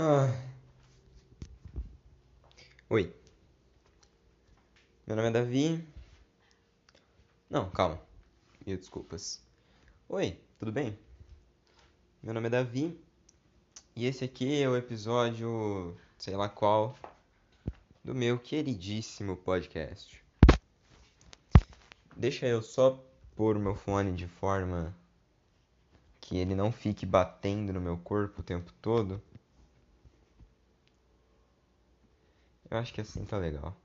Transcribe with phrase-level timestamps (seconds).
[0.00, 0.32] Ah.
[2.88, 3.12] Oi.
[5.04, 5.84] Meu nome é Davi.
[7.50, 8.00] Não, calma.
[8.64, 9.42] Mil desculpas.
[10.08, 10.96] Oi, tudo bem?
[12.22, 12.96] Meu nome é Davi.
[13.96, 16.96] E esse aqui é o episódio, sei lá qual,
[18.04, 20.22] do meu queridíssimo podcast.
[22.16, 23.04] Deixa eu só
[23.34, 24.96] pôr o meu fone de forma
[26.20, 29.20] que ele não fique batendo no meu corpo o tempo todo.
[32.70, 33.76] Eu acho que assim tá legal.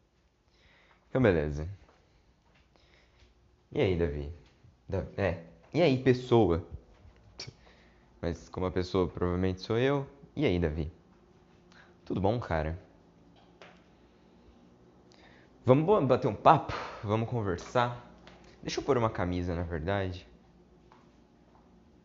[1.10, 1.68] Então, beleza.
[3.74, 4.32] E aí, Davi?
[4.88, 5.44] Da- É.
[5.74, 6.66] E aí, pessoa?
[8.22, 10.08] Mas como a pessoa provavelmente sou eu.
[10.36, 10.91] E aí, Davi?
[12.05, 12.77] Tudo bom, cara?
[15.66, 16.74] Vamos bater um papo?
[17.04, 18.10] Vamos conversar?
[18.62, 20.26] Deixa eu pôr uma camisa, na verdade.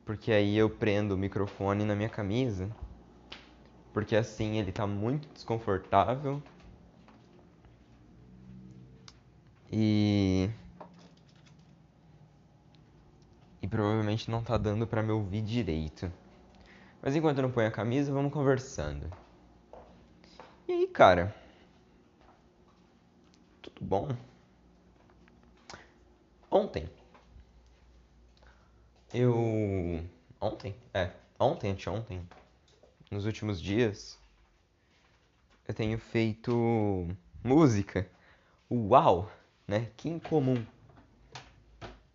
[0.04, 2.68] Porque aí eu prendo o microfone na minha camisa.
[3.92, 6.42] Porque assim ele tá muito desconfortável.
[9.70, 10.50] E.
[13.60, 16.10] E provavelmente não tá dando pra me ouvir direito.
[17.02, 19.10] Mas enquanto eu não ponho a camisa, vamos conversando.
[20.66, 21.34] E aí, cara?
[23.62, 24.08] Tudo bom?
[26.50, 26.88] Ontem.
[29.12, 30.04] Eu.
[30.40, 30.74] Ontem?
[30.94, 31.10] É.
[31.38, 32.26] Ontem, anteontem.
[33.10, 34.18] Nos últimos dias.
[35.66, 37.06] Eu tenho feito
[37.44, 38.08] música.
[38.70, 39.30] Uau!
[39.68, 39.90] Né?
[39.98, 40.64] Que incomum.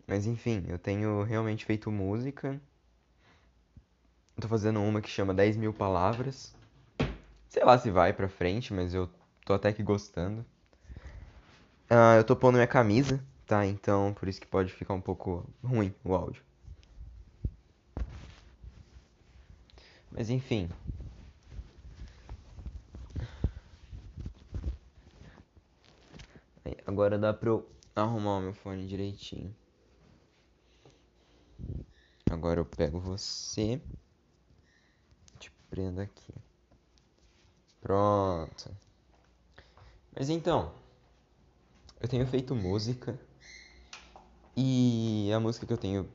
[0.07, 2.59] Mas enfim, eu tenho realmente feito música.
[4.41, 6.53] Tô fazendo uma que chama 10 mil palavras.
[7.47, 9.07] Sei lá se vai pra frente, mas eu
[9.45, 10.43] tô até que gostando.
[11.89, 13.65] Ah, eu tô pondo minha camisa, tá?
[13.65, 16.43] Então por isso que pode ficar um pouco ruim o áudio.
[20.11, 20.69] Mas enfim.
[26.65, 29.51] Aí, Agora dá pra eu arrumar o meu fone direitinho.
[32.29, 33.81] Agora eu pego você.
[35.39, 36.35] Te prendo aqui.
[37.81, 38.69] Pronto.
[40.15, 40.71] Mas então,
[41.99, 43.19] eu tenho feito música.
[44.55, 46.07] E a música que eu tenho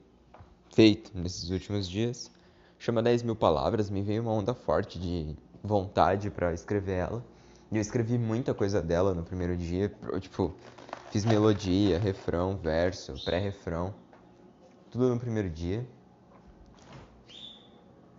[0.72, 2.30] feito nesses últimos dias
[2.78, 3.90] chama 10 mil palavras.
[3.90, 7.37] Me veio uma onda forte de vontade pra escrever ela.
[7.70, 9.92] E eu escrevi muita coisa dela no primeiro dia.
[10.20, 10.54] Tipo,
[11.10, 13.94] fiz melodia, refrão, verso, pré-refrão.
[14.90, 15.86] Tudo no primeiro dia.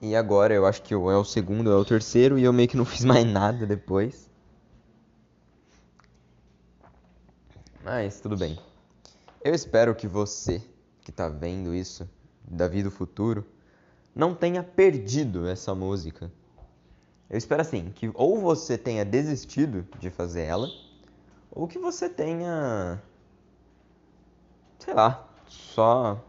[0.01, 2.69] E agora eu acho que é o segundo ou é o terceiro e eu meio
[2.69, 4.29] que não fiz mais nada depois.
[7.83, 8.57] Mas tudo bem.
[9.43, 10.61] Eu espero que você
[11.01, 12.07] que tá vendo isso,
[12.47, 13.43] Davi do futuro,
[14.13, 16.31] não tenha perdido essa música.
[17.29, 20.67] Eu espero assim, que ou você tenha desistido de fazer ela,
[21.51, 23.01] ou que você tenha.
[24.79, 26.23] Sei lá, só.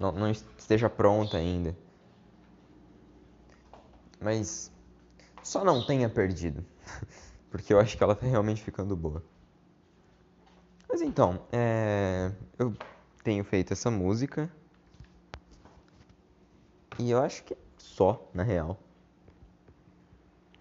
[0.00, 1.76] Não, não esteja pronta ainda.
[4.20, 4.72] Mas.
[5.42, 6.64] Só não tenha perdido.
[7.50, 9.22] Porque eu acho que ela tá realmente ficando boa.
[10.88, 12.32] Mas então, é...
[12.58, 12.74] eu
[13.22, 14.50] tenho feito essa música.
[16.98, 18.78] E eu acho que só, na real.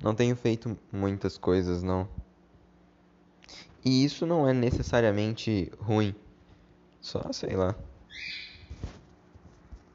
[0.04, 2.10] Não tenho feito muitas coisas, não.
[3.86, 6.14] E isso não é necessariamente ruim.
[7.00, 7.74] Só, sei lá.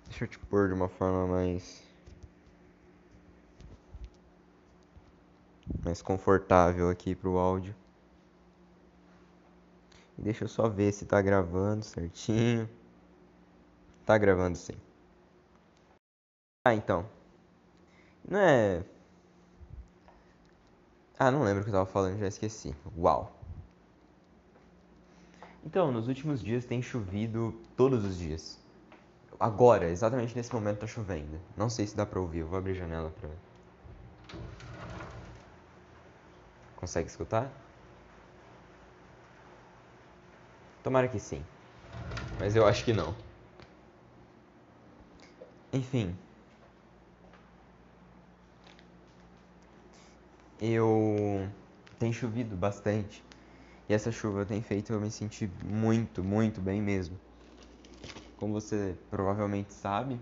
[0.08, 1.86] Deixa eu te pôr de uma forma mais.
[5.84, 7.74] mais confortável aqui pro áudio.
[10.18, 12.68] E deixa eu só ver se tá gravando certinho.
[14.06, 14.74] Tá gravando sim.
[16.66, 17.06] Ah, então.
[18.26, 18.82] Não é.
[21.18, 22.74] Ah, não lembro o que eu tava falando, já esqueci.
[22.96, 23.38] Uau.
[25.64, 28.58] Então, nos últimos dias tem chovido todos os dias.
[29.40, 31.40] Agora, exatamente nesse momento tá chovendo.
[31.56, 33.28] Não sei se dá pra ouvir, eu vou abrir a janela pra.
[36.76, 37.52] Consegue escutar?
[40.82, 41.44] Tomara que sim.
[42.38, 43.14] Mas eu acho que não.
[45.72, 46.16] Enfim.
[50.60, 51.48] Eu.
[51.98, 53.24] Tem chovido bastante.
[53.88, 57.18] E essa chuva tem feito eu me sentir muito, muito bem mesmo.
[58.36, 60.20] Como você provavelmente sabe,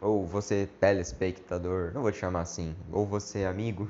[0.00, 3.88] ou você telespectador, não vou te chamar assim, ou você amigo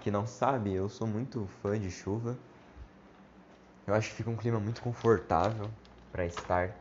[0.00, 2.36] que não sabe, eu sou muito fã de chuva.
[3.86, 5.70] Eu acho que fica um clima muito confortável
[6.10, 6.76] para estar.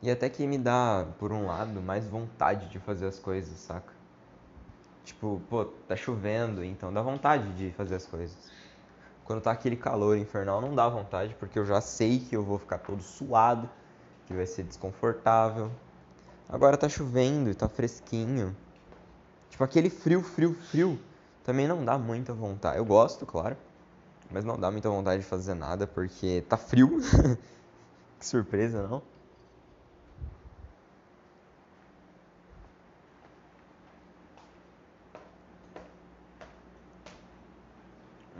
[0.00, 4.03] E até que me dá, por um lado, mais vontade de fazer as coisas, saca?
[5.04, 8.36] Tipo, pô, tá chovendo, então dá vontade de fazer as coisas.
[9.24, 12.58] Quando tá aquele calor infernal, não dá vontade, porque eu já sei que eu vou
[12.58, 13.68] ficar todo suado,
[14.26, 15.70] que vai ser desconfortável.
[16.48, 18.56] Agora tá chovendo tá fresquinho.
[19.50, 20.98] Tipo, aquele frio, frio, frio,
[21.44, 22.78] também não dá muita vontade.
[22.78, 23.56] Eu gosto, claro,
[24.30, 26.98] mas não dá muita vontade de fazer nada, porque tá frio.
[28.18, 29.02] que surpresa, não?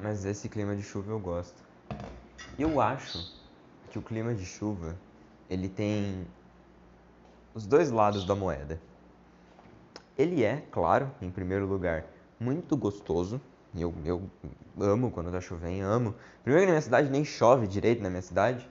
[0.04, 1.64] Mas esse clima de chuva eu gosto.
[2.58, 3.26] Eu acho
[3.90, 4.94] que o clima de chuva,
[5.48, 6.26] ele tem
[7.54, 8.78] os dois lados da moeda.
[10.18, 12.04] Ele é, claro, em primeiro lugar,
[12.38, 13.40] muito gostoso.
[13.74, 14.30] Eu, eu
[14.78, 16.14] amo quando tá chovendo, amo.
[16.42, 18.68] Primeiro que na minha cidade nem chove direito na minha cidade.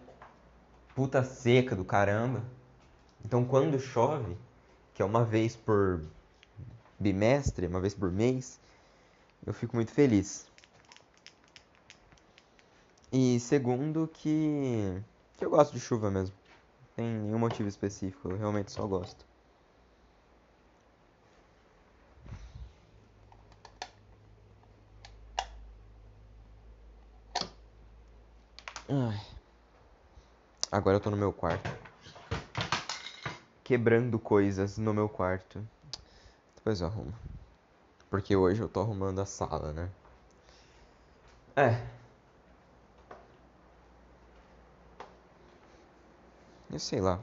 [0.94, 2.44] Puta seca do caramba.
[3.26, 4.38] Então quando chove,
[4.94, 6.00] que é uma vez por
[7.00, 8.60] bimestre, uma vez por mês,
[9.44, 10.53] eu fico muito feliz.
[13.14, 15.02] E segundo que,
[15.38, 16.36] que eu gosto de chuva mesmo.
[16.96, 19.26] Tem nenhum motivo específico, eu realmente só gosto.
[28.90, 29.18] Ai.
[30.70, 31.74] Agora eu tô no meu quarto.
[33.62, 35.68] Quebrando coisas no meu quarto.
[36.56, 37.14] Depois eu arrumo.
[38.10, 39.92] Porque hoje eu tô arrumando a sala, né?
[41.56, 42.03] É.
[46.74, 47.20] Eu sei lá.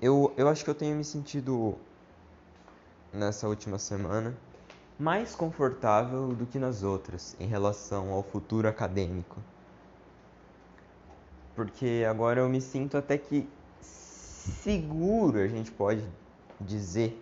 [0.00, 1.76] Eu, eu acho que eu tenho me sentido
[3.12, 4.32] nessa última semana
[4.96, 9.42] mais confortável do que nas outras em relação ao futuro acadêmico.
[11.56, 13.48] Porque agora eu me sinto até que
[13.80, 16.04] seguro, a gente pode
[16.60, 17.20] dizer,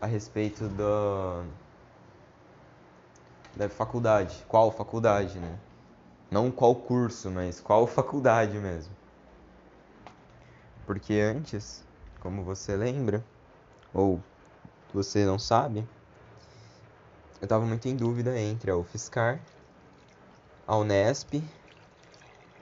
[0.00, 1.44] a respeito da,
[3.56, 4.44] da faculdade.
[4.48, 5.69] Qual faculdade, né?
[6.30, 8.94] Não qual curso, mas qual faculdade mesmo.
[10.86, 11.82] Porque antes,
[12.20, 13.24] como você lembra,
[13.92, 14.20] ou
[14.92, 15.80] você não sabe,
[17.40, 19.40] eu estava muito em dúvida entre a UFSCar,
[20.66, 21.42] a Unesp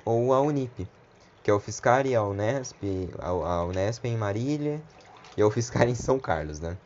[0.04, 0.88] ou a Unip.
[1.42, 2.82] Que a UFSCar e a Unesp,
[3.18, 4.82] a Unesp em Marília
[5.36, 6.76] e a UFSCar em São Carlos, né?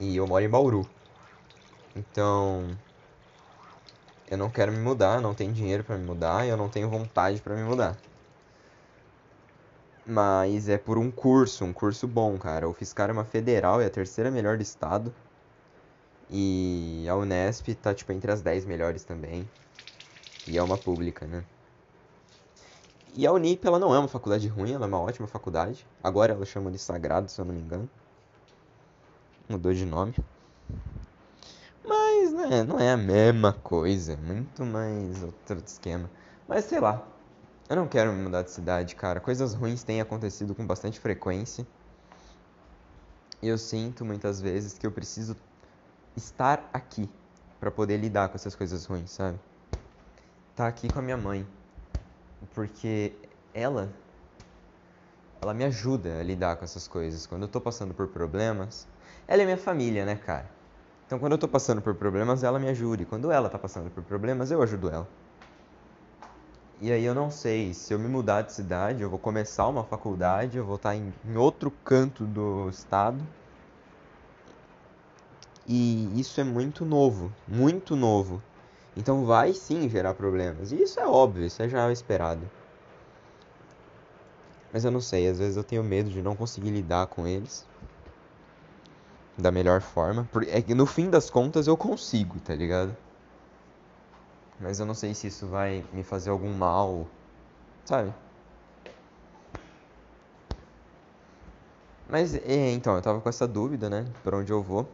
[0.00, 0.88] E eu moro em Bauru.
[1.94, 2.76] Então,
[4.30, 6.88] eu não quero me mudar, não tenho dinheiro para me mudar e eu não tenho
[6.88, 7.96] vontade para me mudar.
[10.06, 12.68] Mas é por um curso, um curso bom, cara.
[12.68, 15.12] O Fiscar é uma federal, é a terceira melhor do estado.
[16.30, 19.48] E a Unesp tá tipo entre as 10 melhores também.
[20.46, 21.44] E é uma pública, né?
[23.14, 25.84] E a Unip, ela não é uma faculdade ruim, ela é uma ótima faculdade.
[26.02, 27.88] Agora ela chama de Sagrado, se eu não me engano.
[29.48, 30.14] Mudou de nome.
[32.20, 34.16] Mas, né, não é a mesma coisa.
[34.16, 36.10] Muito mais outro esquema.
[36.46, 37.02] Mas sei lá.
[37.68, 39.20] Eu não quero me mudar de cidade, cara.
[39.20, 41.66] Coisas ruins têm acontecido com bastante frequência.
[43.40, 45.34] E eu sinto muitas vezes que eu preciso
[46.14, 47.08] estar aqui
[47.58, 49.38] para poder lidar com essas coisas ruins, sabe?
[50.54, 51.46] Tá aqui com a minha mãe.
[52.54, 53.14] Porque
[53.54, 53.90] ela
[55.40, 57.26] ela me ajuda a lidar com essas coisas.
[57.26, 58.86] Quando eu tô passando por problemas,
[59.26, 60.59] ela é minha família, né, cara?
[61.10, 63.02] Então, quando eu estou passando por problemas, ela me ajuda.
[63.02, 65.08] E quando ela está passando por problemas, eu ajudo ela.
[66.80, 69.82] E aí eu não sei se eu me mudar de cidade, eu vou começar uma
[69.82, 73.18] faculdade, eu vou estar em, em outro canto do estado.
[75.66, 78.40] E isso é muito novo, muito novo.
[78.96, 80.70] Então vai sim gerar problemas.
[80.70, 82.48] E isso é óbvio, isso é já esperado.
[84.72, 87.68] Mas eu não sei, às vezes eu tenho medo de não conseguir lidar com eles
[89.40, 90.28] da melhor forma.
[90.48, 92.96] É que no fim das contas eu consigo, tá ligado?
[94.60, 97.06] Mas eu não sei se isso vai me fazer algum mal,
[97.84, 98.12] sabe?
[102.08, 104.04] Mas é, então, eu tava com essa dúvida, né?
[104.22, 104.86] Pra onde eu vou.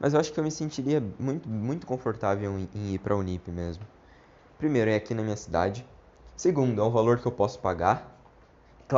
[0.00, 3.50] Mas eu acho que eu me sentiria muito, muito confortável em, em ir pra Unip
[3.50, 3.84] mesmo.
[4.58, 5.84] Primeiro, é aqui na minha cidade.
[6.36, 8.16] Segundo, é um valor que eu posso pagar.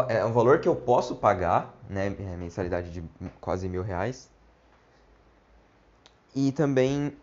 [0.08, 2.06] É um valor que eu posso pagar, né?
[2.06, 3.02] É mensalidade de
[3.40, 4.28] quase mil reais.
[6.34, 7.16] E também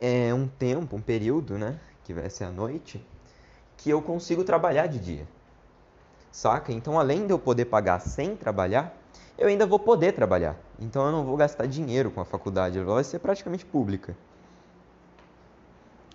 [0.00, 1.78] é um tempo, um período, né?
[2.04, 3.04] Que vai ser a noite,
[3.78, 5.26] que eu consigo trabalhar de dia.
[6.30, 6.72] Saca?
[6.72, 8.94] Então, além de eu poder pagar sem trabalhar,
[9.38, 10.56] eu ainda vou poder trabalhar.
[10.78, 14.14] Então, eu não vou gastar dinheiro com a faculdade, ela vai ser praticamente pública.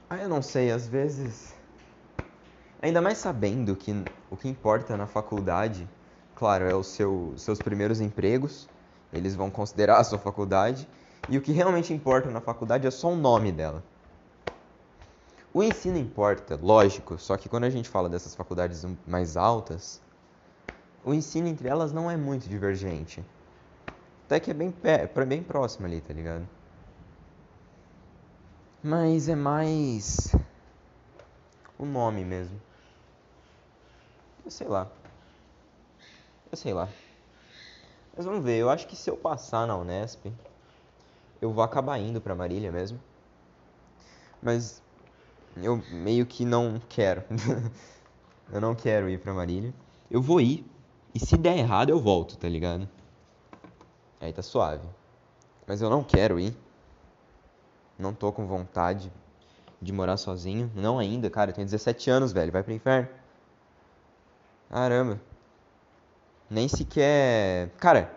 [0.10, 1.54] Ah, eu não sei, às vezes
[2.82, 3.94] Ainda mais sabendo que
[4.32, 5.88] o que importa na faculdade,
[6.40, 8.70] claro, é os seu, seus primeiros empregos,
[9.12, 10.88] eles vão considerar a sua faculdade,
[11.28, 13.84] e o que realmente importa na faculdade é só o nome dela.
[15.54, 20.02] O ensino importa, lógico, só que quando a gente fala dessas faculdades mais altas,
[21.04, 23.22] o ensino entre elas não é muito divergente.
[24.26, 24.74] Até que é bem,
[25.28, 26.48] bem próximo ali, tá ligado?
[28.82, 30.34] Mas é mais
[31.78, 32.62] o nome mesmo.
[34.46, 34.88] Eu sei lá.
[36.52, 36.90] Eu sei lá.
[38.16, 40.26] Mas vamos ver, eu acho que se eu passar na Unesp,
[41.42, 43.00] eu vou acabar indo pra Marília mesmo.
[44.42, 44.82] Mas
[45.58, 47.24] eu meio que não quero.
[48.52, 49.74] eu não quero ir pra Marília.
[50.10, 50.66] Eu vou ir,
[51.14, 52.88] e se der errado eu volto, tá ligado?
[54.20, 54.88] Aí tá suave.
[55.66, 56.56] Mas eu não quero ir.
[57.98, 59.12] Não tô com vontade
[59.82, 60.72] de morar sozinho.
[60.76, 61.52] Não ainda, cara.
[61.52, 62.52] Eu tenho 17 anos, velho.
[62.52, 63.08] Vai pro inferno.
[64.70, 65.20] Caramba.
[66.50, 67.70] Nem sequer.
[67.78, 68.12] Cara,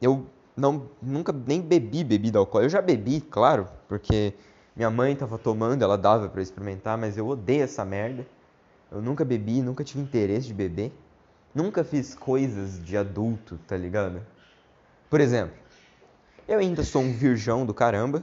[0.00, 0.26] eu
[0.56, 2.66] não nunca nem bebi bebida alcoólica.
[2.66, 4.34] Eu já bebi, claro, porque
[4.76, 8.26] minha mãe tava tomando, ela dava para experimentar, mas eu odeio essa merda.
[8.90, 10.92] Eu nunca bebi, nunca tive interesse de beber.
[11.54, 14.20] Nunca fiz coisas de adulto, tá ligado?
[15.08, 15.54] Por exemplo,
[16.46, 18.22] eu ainda sou um virgão do caramba.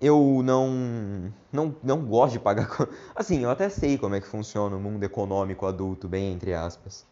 [0.00, 2.68] Eu não, não, não gosto de pagar.
[3.14, 7.06] Assim, eu até sei como é que funciona o mundo econômico adulto, bem entre aspas.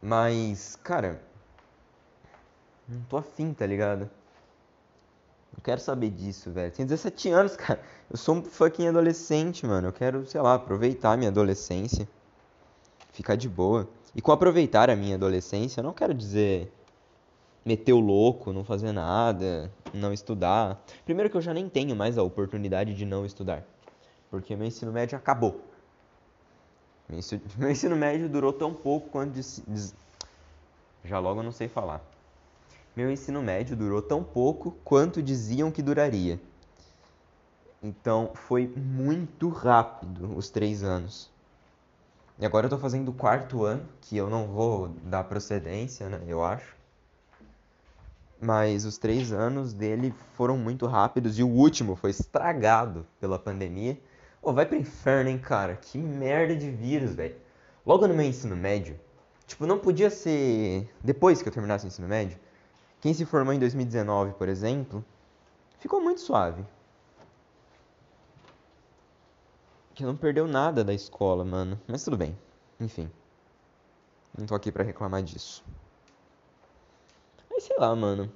[0.00, 1.20] Mas, cara,
[2.88, 4.08] não tô afim, tá ligado?
[5.52, 6.72] Não quero saber disso, velho.
[6.72, 7.80] Tenho 17 anos, cara.
[8.10, 9.88] Eu sou um fucking adolescente, mano.
[9.88, 12.08] Eu quero, sei lá, aproveitar minha adolescência.
[13.12, 13.88] Ficar de boa.
[14.14, 16.72] E com aproveitar a minha adolescência, eu não quero dizer
[17.64, 20.82] meter o louco, não fazer nada, não estudar.
[21.04, 23.62] Primeiro que eu já nem tenho mais a oportunidade de não estudar.
[24.30, 25.60] Porque meu ensino médio acabou.
[27.56, 29.40] Meu ensino médio durou tão pouco quanto.
[31.04, 32.02] Já logo eu não sei falar.
[32.94, 36.40] Meu ensino médio durou tão pouco quanto diziam que duraria.
[37.82, 41.30] Então foi muito rápido os três anos.
[42.38, 46.20] E agora eu tô fazendo o quarto ano, que eu não vou dar procedência, né?
[46.26, 46.76] Eu acho.
[48.40, 53.98] Mas os três anos dele foram muito rápidos e o último foi estragado pela pandemia.
[54.40, 55.76] Ô, oh, vai pro inferno, hein, cara?
[55.76, 57.36] Que merda de vírus, velho.
[57.84, 58.98] Logo no meu ensino médio,
[59.46, 62.38] tipo, não podia ser depois que eu terminasse o ensino médio,
[63.00, 65.04] quem se formou em 2019, por exemplo,
[65.78, 66.64] ficou muito suave.
[69.94, 71.80] Que não perdeu nada da escola, mano.
[71.86, 72.38] Mas tudo bem.
[72.78, 73.10] Enfim.
[74.36, 75.64] Não tô aqui pra reclamar disso.
[77.50, 78.32] Mas sei lá, mano.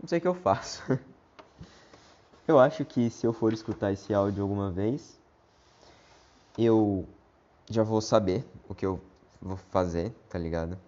[0.00, 0.82] Não sei o que eu faço.
[2.46, 5.18] Eu acho que se eu for escutar esse áudio alguma vez,
[6.58, 7.06] eu
[7.70, 9.00] já vou saber o que eu
[9.40, 10.78] vou fazer, tá ligado?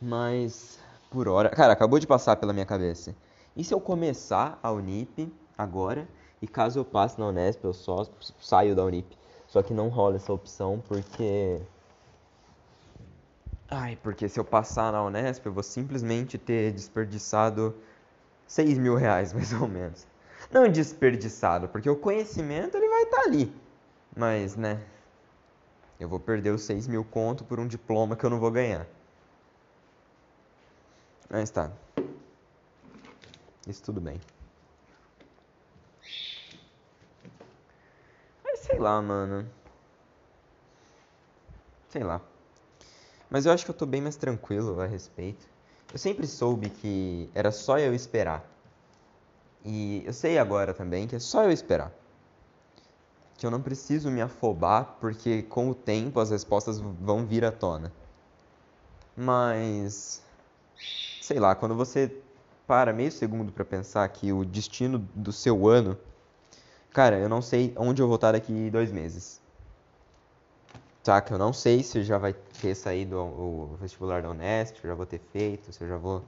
[0.00, 0.78] Mas
[1.10, 3.14] por hora, cara, acabou de passar pela minha cabeça.
[3.56, 6.08] E se eu começar a Unip agora
[6.42, 8.06] e caso eu passe na Unesp, eu só
[8.40, 9.16] saio da Unip.
[9.48, 11.60] Só que não rola essa opção porque
[13.70, 17.74] Ai, porque se eu passar na Unesp, eu vou simplesmente ter desperdiçado
[18.46, 20.06] 6 mil reais, mais ou menos.
[20.50, 23.54] Não desperdiçado, porque o conhecimento ele vai estar tá ali.
[24.16, 24.82] Mas, né,
[26.00, 28.86] eu vou perder os 6 mil conto por um diploma que eu não vou ganhar.
[31.28, 31.70] Mas tá.
[33.66, 34.18] Isso tudo bem.
[38.78, 39.44] Sei lá, mano.
[41.88, 42.20] Sei lá.
[43.28, 45.44] Mas eu acho que eu tô bem mais tranquilo a respeito.
[45.92, 48.44] Eu sempre soube que era só eu esperar.
[49.64, 51.92] E eu sei agora também que é só eu esperar.
[53.36, 57.50] Que eu não preciso me afobar, porque com o tempo as respostas vão vir à
[57.50, 57.92] tona.
[59.16, 60.22] Mas
[61.20, 62.22] sei lá, quando você
[62.64, 65.98] para meio segundo para pensar que o destino do seu ano,
[66.92, 69.40] cara, eu não sei onde eu vou estar daqui dois meses.
[71.02, 71.34] Saca?
[71.34, 74.94] Eu não sei se já vai ter saído o vestibular da Unesp, se eu já
[74.94, 76.22] vou ter feito, se eu já vou.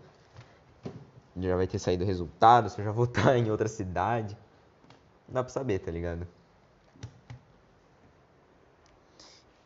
[1.36, 4.36] Já vai ter saído o resultado, se eu já vou estar em outra cidade.
[5.28, 6.26] Não dá pra saber, tá ligado?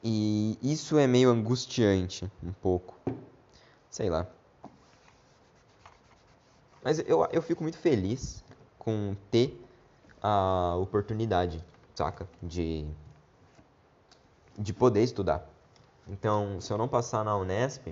[0.03, 2.95] E isso é meio angustiante, um pouco.
[3.89, 4.27] Sei lá.
[6.83, 8.45] Mas eu, eu fico muito feliz
[8.79, 9.64] com ter
[10.27, 11.63] a oportunidade,
[11.95, 12.27] saca?
[12.43, 12.87] De
[14.57, 15.47] de poder estudar.
[16.09, 17.89] Então, se eu não passar na Unesp,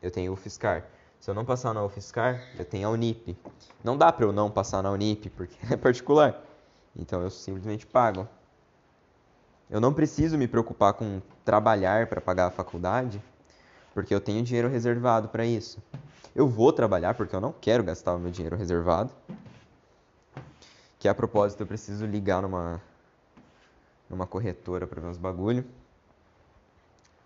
[0.00, 0.84] eu tenho o UFSCar.
[1.20, 3.36] Se eu não passar na UFSCar, eu tenho a Unip.
[3.82, 6.40] Não dá para eu não passar na Unip, porque é particular.
[6.96, 8.28] Então eu simplesmente pago.
[9.70, 13.20] Eu não preciso me preocupar com trabalhar para pagar a faculdade,
[13.92, 15.82] porque eu tenho dinheiro reservado para isso.
[16.34, 19.10] Eu vou trabalhar porque eu não quero gastar o meu dinheiro reservado.
[21.04, 22.80] Que a propósito eu preciso ligar numa
[24.08, 25.62] numa corretora para ver uns bagulho.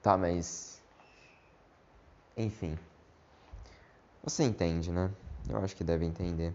[0.02, 0.82] Tá, mas
[2.37, 2.76] enfim.
[4.25, 5.12] Você entende, né?
[5.49, 6.52] Eu acho que deve entender.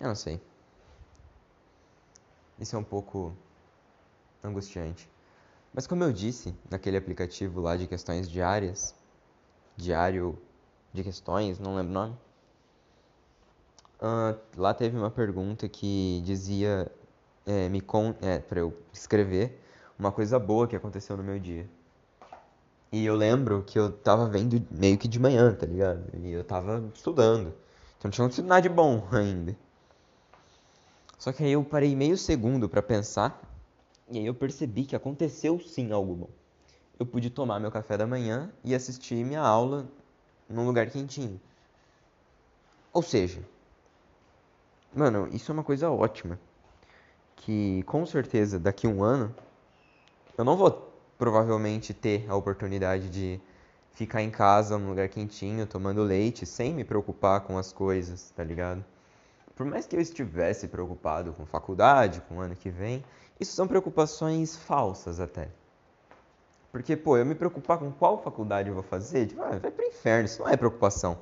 [0.00, 0.40] Eu não sei.
[2.58, 3.36] Isso é um pouco
[4.42, 5.10] angustiante.
[5.74, 8.94] Mas como eu disse naquele aplicativo lá de questões diárias,
[9.76, 10.38] diário
[10.90, 12.25] de questões, não lembro o nome.
[14.00, 16.90] Uh, lá teve uma pergunta que dizia
[17.46, 19.58] é, me con é, para eu escrever
[19.98, 21.66] uma coisa boa que aconteceu no meu dia.
[22.92, 26.04] E eu lembro que eu tava vendo meio que de manhã, tá ligado?
[26.14, 27.54] E eu tava estudando.
[27.98, 29.56] Então não tinha acontecido nada de bom ainda.
[31.18, 33.40] Só que aí eu parei meio segundo para pensar
[34.10, 36.28] e aí eu percebi que aconteceu sim algo bom.
[36.98, 39.86] Eu pude tomar meu café da manhã e assistir minha aula
[40.48, 41.40] num lugar quentinho.
[42.92, 43.42] Ou seja,
[44.96, 46.38] mano, isso é uma coisa ótima.
[47.36, 49.34] Que com certeza daqui a um ano
[50.36, 53.40] eu não vou provavelmente ter a oportunidade de
[53.92, 58.42] ficar em casa num lugar quentinho, tomando leite, sem me preocupar com as coisas, tá
[58.42, 58.84] ligado?
[59.56, 63.02] por mais que eu estivesse preocupado com faculdade, com o ano que vem,
[63.40, 65.48] isso são preocupações falsas até.
[66.70, 69.86] Porque, pô, eu me preocupar com qual faculdade eu vou fazer, tipo, ah, vai pro
[69.86, 71.18] inferno, isso não é preocupação.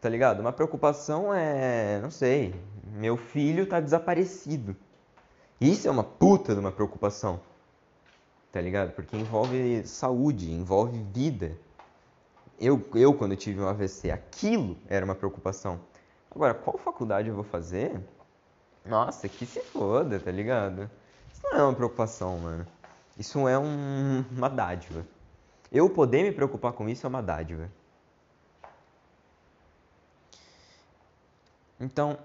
[0.00, 0.40] Tá ligado?
[0.40, 4.76] Uma preocupação é, não sei, meu filho tá desaparecido.
[5.60, 7.40] Isso é uma puta de uma preocupação.
[8.52, 8.92] Tá ligado?
[8.92, 11.56] Porque envolve saúde, envolve vida.
[12.60, 15.80] Eu, eu quando tive um AVC, aquilo era uma preocupação.
[16.30, 18.00] Agora, qual faculdade eu vou fazer?
[18.84, 20.88] Nossa, que se foda, tá ligado?
[21.32, 22.66] Isso não é uma preocupação, mano.
[23.18, 25.04] Isso é um, uma dádiva.
[25.70, 27.68] Eu poder me preocupar com isso é uma dádiva.
[31.80, 32.18] Então,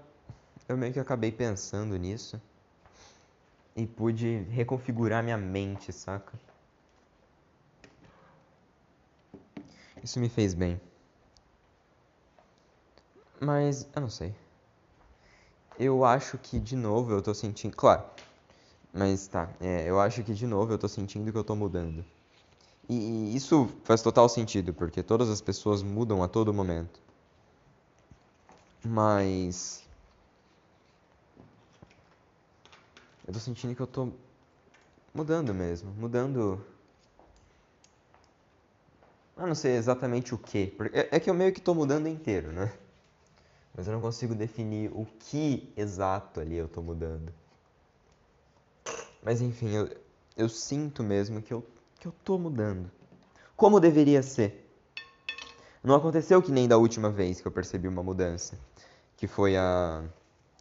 [0.68, 2.40] eu meio que acabei pensando nisso
[3.76, 6.32] e pude reconfigurar minha mente, saca?
[10.02, 10.80] Isso me fez bem.
[13.40, 14.34] Mas eu não sei.
[15.78, 17.76] Eu acho que de novo eu tô sentindo.
[17.76, 18.04] Claro.
[18.92, 19.48] Mas tá.
[19.60, 22.04] É, eu acho que de novo eu tô sentindo que eu tô mudando.
[22.88, 27.03] E, e isso faz total sentido, porque todas as pessoas mudam a todo momento.
[28.84, 29.82] Mas.
[33.26, 34.12] Eu tô sentindo que eu tô
[35.14, 35.90] mudando mesmo.
[35.92, 36.64] Mudando.
[39.36, 40.76] Eu não sei exatamente o que.
[40.92, 42.72] É, é que eu meio que tô mudando inteiro, né?
[43.74, 47.32] mas eu não consigo definir o que exato ali eu estou mudando.
[49.22, 49.90] Mas enfim, eu,
[50.36, 51.66] eu sinto mesmo que eu,
[51.98, 52.88] que eu tô mudando.
[53.56, 54.60] Como deveria ser?
[55.82, 58.58] Não aconteceu que nem da última vez que eu percebi uma mudança,
[59.24, 60.02] que foi a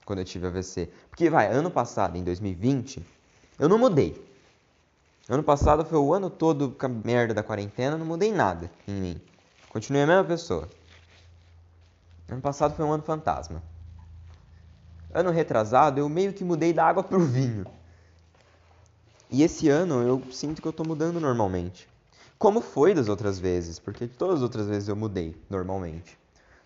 [0.06, 0.90] quando eu tive AVC.
[1.10, 3.06] Porque vai, ano passado, em 2020,
[3.60, 4.26] eu não mudei.
[5.28, 8.94] Ano passado foi o ano todo com a merda da quarentena, não mudei nada em
[8.94, 9.22] mim.
[9.70, 10.70] Continuei a mesma pessoa.
[12.30, 13.62] Ano passado foi um ano fantasma.
[15.14, 17.66] Ano retrasado eu meio que mudei da água pro vinho.
[19.30, 21.88] E esse ano eu sinto que eu tô mudando normalmente.
[22.40, 26.18] Como foi das outras vezes, porque todas as outras vezes eu mudei normalmente.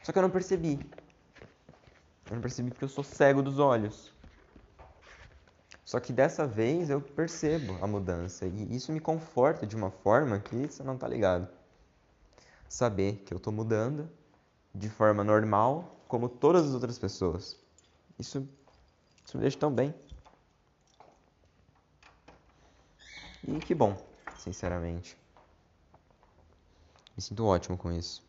[0.04, 0.80] Só que eu não percebi.
[2.30, 4.14] Eu não percebi porque eu sou cego dos olhos.
[5.86, 10.38] Só que dessa vez eu percebo a mudança e isso me conforta de uma forma
[10.38, 11.48] que você não tá ligado.
[12.68, 14.10] Saber que eu tô mudando
[14.76, 17.58] de forma normal como todas as outras pessoas.
[18.20, 18.46] Isso,
[19.26, 19.96] isso me deixa tão bem.
[23.48, 23.96] E que bom,
[24.38, 25.18] sinceramente.
[27.16, 28.27] Me sinto ótimo com isso.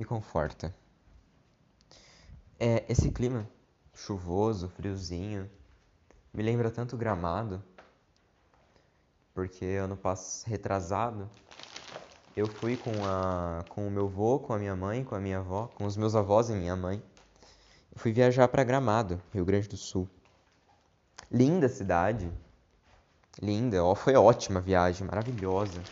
[0.00, 0.74] Me conforta.
[2.58, 3.46] É, esse clima
[3.92, 5.50] chuvoso, friozinho,
[6.32, 7.62] me lembra tanto Gramado,
[9.34, 11.30] porque ano passado, retrasado,
[12.34, 15.40] eu fui com, a, com o meu avô, com a minha mãe, com a minha
[15.40, 17.02] avó, com os meus avós e minha mãe.
[17.92, 20.08] Eu fui viajar para Gramado, Rio Grande do Sul.
[21.30, 22.32] Linda cidade,
[23.38, 25.82] linda, foi ótima viagem, maravilhosa.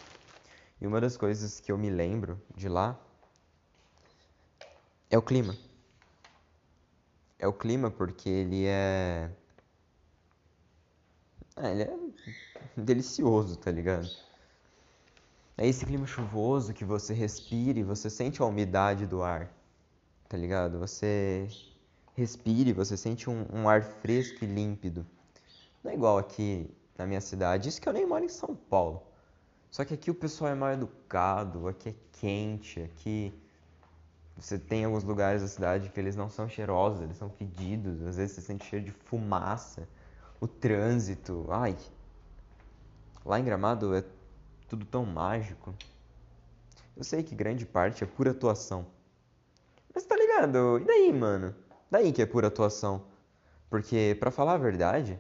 [0.81, 2.99] E uma das coisas que eu me lembro de lá
[5.11, 5.57] É o clima.
[7.39, 9.31] É o clima porque ele é.
[11.57, 11.99] Ah, ele é
[12.77, 14.09] delicioso, tá ligado?
[15.57, 19.51] É esse clima chuvoso que você respira e você sente a umidade do ar,
[20.29, 20.79] tá ligado?
[20.79, 21.49] Você
[22.15, 25.07] respira e você sente um, um ar fresco e límpido.
[25.83, 29.03] Não é igual aqui na minha cidade, isso que eu nem moro em São Paulo.
[29.71, 33.33] Só que aqui o pessoal é mal educado, aqui é quente, aqui
[34.39, 38.17] você tem alguns lugares da cidade que eles não são cheirosos, eles são fedidos, às
[38.17, 39.89] vezes você sente cheiro de fumaça,
[40.41, 41.77] o trânsito, ai.
[43.25, 44.05] Lá em Gramado é
[44.69, 45.75] tudo tão mágico.
[46.97, 48.87] Eu sei que grande parte é pura atuação.
[49.93, 50.79] Mas tá ligado?
[50.79, 51.55] E daí, mano?
[51.91, 53.05] Daí que é pura atuação.
[53.69, 55.19] Porque, para falar a verdade,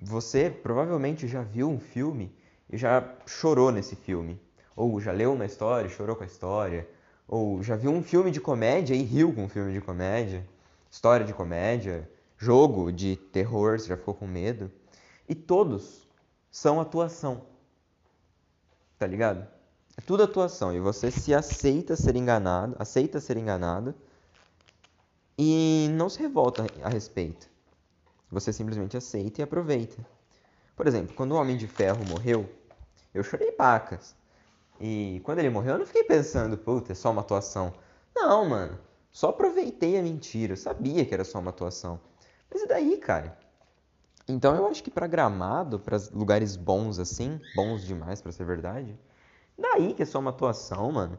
[0.00, 2.36] você provavelmente já viu um filme
[2.68, 4.40] e já chorou nesse filme.
[4.74, 6.88] Ou já leu uma história chorou com a história.
[7.26, 10.46] Ou já viu um filme de comédia e riu com um filme de comédia.
[10.90, 12.08] História de comédia.
[12.36, 14.70] Jogo de terror, você já ficou com medo.
[15.28, 16.06] E todos
[16.50, 17.42] são atuação.
[18.98, 19.46] Tá ligado?
[19.96, 20.74] É tudo atuação.
[20.74, 23.94] E você se aceita ser enganado, aceita ser enganado
[25.38, 27.48] e não se revolta a respeito.
[28.30, 30.04] Você simplesmente aceita e aproveita.
[30.76, 32.50] Por exemplo, quando o Homem de Ferro morreu,
[33.12, 34.14] eu chorei pacas.
[34.80, 37.72] E quando ele morreu, eu não fiquei pensando, puta, é só uma atuação.
[38.14, 38.78] Não, mano.
[39.10, 40.54] Só aproveitei a mentira.
[40.54, 42.00] Eu sabia que era só uma atuação.
[42.50, 43.38] Mas e daí, cara?
[44.26, 48.98] Então eu acho que para Gramado, para lugares bons assim, bons demais para ser verdade,
[49.58, 51.18] daí que é só uma atuação, mano.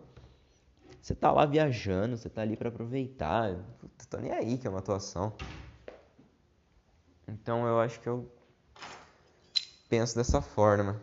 [1.00, 3.54] Você tá lá viajando, você tá ali para aproveitar.
[3.80, 5.34] Puta, tô nem aí que é uma atuação.
[7.28, 8.28] Então eu acho que eu
[9.88, 11.00] penso dessa forma.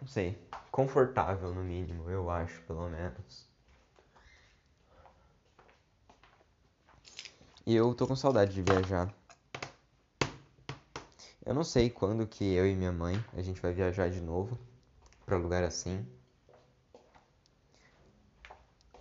[0.00, 0.38] Não sei,
[0.70, 3.46] confortável no mínimo, eu acho, pelo menos.
[7.66, 9.14] E eu tô com saudade de viajar.
[11.44, 14.58] Eu não sei quando que eu e minha mãe a gente vai viajar de novo
[15.26, 16.06] para lugar assim.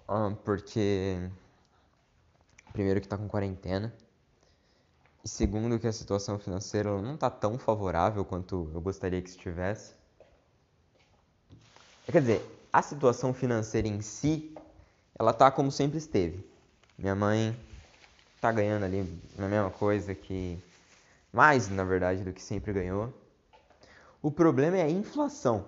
[0.07, 1.29] Ah, porque
[2.73, 3.93] primeiro que tá com quarentena
[5.23, 9.98] e segundo que a situação financeira não tá tão favorável quanto eu gostaria que estivesse.
[12.11, 14.55] Quer dizer, a situação financeira em si,
[15.17, 16.43] ela tá como sempre esteve.
[16.97, 17.55] Minha mãe
[18.41, 20.57] tá ganhando ali a mesma coisa que
[21.31, 23.13] mais, na verdade, do que sempre ganhou.
[24.23, 25.65] O problema é a inflação.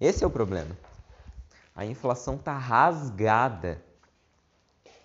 [0.00, 0.74] Esse é o problema.
[1.74, 3.82] A inflação tá rasgada.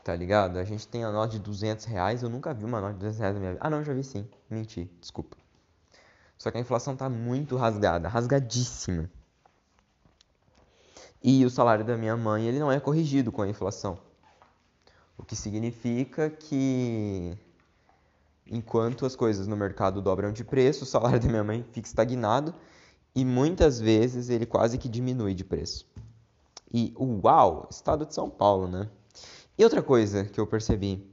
[0.06, 0.58] Tá ligado?
[0.58, 2.24] A gente tem a nota de 200 reais.
[2.24, 3.66] Eu nunca vi uma nota de 200 reais na minha vida.
[3.66, 4.26] Ah, não, já vi sim.
[4.50, 5.36] Menti, desculpa.
[6.38, 9.10] Só que a inflação tá muito rasgada, rasgadíssima.
[11.24, 14.00] E o salário da minha mãe, ele não é corrigido com a inflação.
[15.18, 17.38] O que significa que
[18.48, 22.56] enquanto as coisas no mercado dobram de preço, o salário da minha mãe fica estagnado
[23.14, 25.86] e muitas vezes ele quase que diminui de preço.
[26.74, 28.90] E uau, estado de São Paulo, né?
[29.58, 31.08] E outra coisa que eu percebi,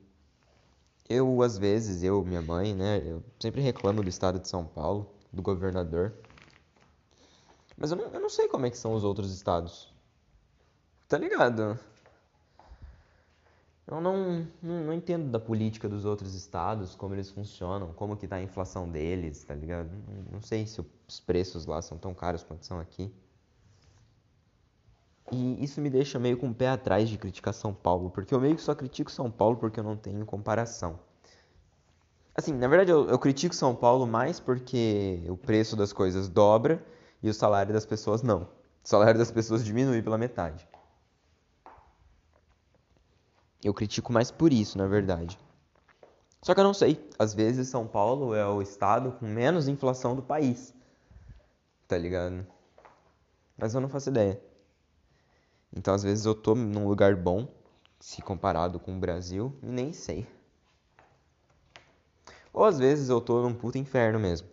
[1.08, 5.10] eu às vezes, eu, minha mãe, né, eu sempre reclamo do estado de São Paulo,
[5.32, 6.14] do governador.
[7.76, 9.92] Mas eu não, eu não sei como é que são os outros estados.
[11.08, 11.78] Tá ligado?
[13.86, 18.28] Eu não, não, não, entendo da política dos outros estados, como eles funcionam, como que
[18.28, 19.88] tá a inflação deles, tá ligado?
[20.06, 23.10] Não, não sei se os preços lá são tão caros quanto são aqui.
[25.32, 28.40] E isso me deixa meio com o pé atrás de criticar São Paulo, porque eu
[28.40, 31.00] meio que só critico São Paulo porque eu não tenho comparação.
[32.34, 36.84] Assim, na verdade eu, eu critico São Paulo mais porque o preço das coisas dobra
[37.22, 38.42] e o salário das pessoas não.
[38.42, 40.67] O salário das pessoas diminui pela metade.
[43.62, 45.38] Eu critico mais por isso, na verdade.
[46.42, 47.04] Só que eu não sei.
[47.18, 50.72] Às vezes São Paulo é o estado com menos inflação do país.
[51.86, 52.46] Tá ligado?
[53.56, 54.40] Mas eu não faço ideia.
[55.76, 57.48] Então às vezes eu tô num lugar bom,
[57.98, 60.26] se comparado com o Brasil, e nem sei.
[62.52, 64.48] Ou às vezes eu tô num puto inferno mesmo.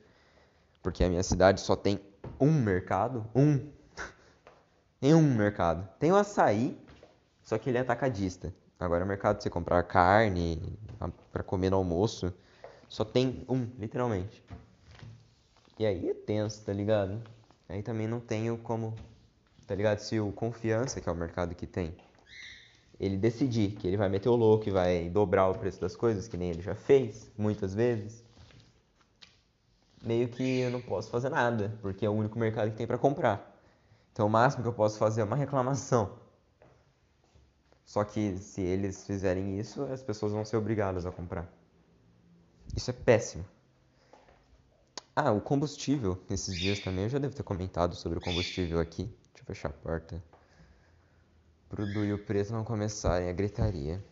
[0.81, 1.99] Porque a minha cidade só tem
[2.39, 3.25] um mercado.
[3.35, 3.71] Um.
[4.99, 5.87] tem um mercado.
[5.99, 6.77] Tem o açaí,
[7.43, 8.53] só que ele é atacadista.
[8.79, 10.77] Agora o mercado de você comprar carne
[11.31, 12.33] para comer no almoço
[12.89, 14.43] só tem um, literalmente.
[15.79, 17.21] E aí é tenso, tá ligado?
[17.67, 18.93] Aí também não tenho como,
[19.65, 19.99] tá ligado?
[19.99, 21.95] Se o Confiança, que é o mercado que tem,
[22.99, 26.27] ele decidir que ele vai meter o louco e vai dobrar o preço das coisas,
[26.27, 28.23] que nem ele já fez muitas vezes,
[30.01, 32.97] meio que eu não posso fazer nada, porque é o único mercado que tem para
[32.97, 33.53] comprar.
[34.13, 36.24] Então o máximo que eu posso fazer é uma reclamação.
[37.85, 41.47] Só que se eles fizerem isso, as pessoas vão ser obrigadas a comprar.
[42.75, 43.45] Isso é péssimo.
[45.15, 46.21] Ah, o combustível.
[46.29, 49.03] Nesses dias também eu já devo ter comentado sobre o combustível aqui.
[49.03, 50.21] Deixa eu fechar a porta.
[51.69, 54.03] Pro Du e o Preto não começarem a gritaria.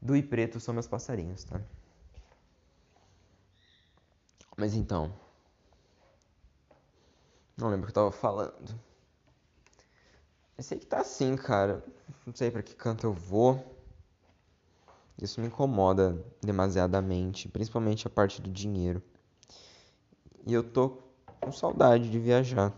[0.00, 1.60] Du e Preto são meus passarinhos, tá?
[4.56, 5.12] Mas então.
[7.56, 8.89] Não lembro o que eu tava falando.
[10.60, 11.82] Eu sei que tá assim, cara.
[12.26, 13.64] Não sei para que canto eu vou.
[15.16, 19.02] Isso me incomoda demasiadamente, principalmente a parte do dinheiro.
[20.46, 20.98] E eu tô
[21.40, 22.74] com saudade de viajar.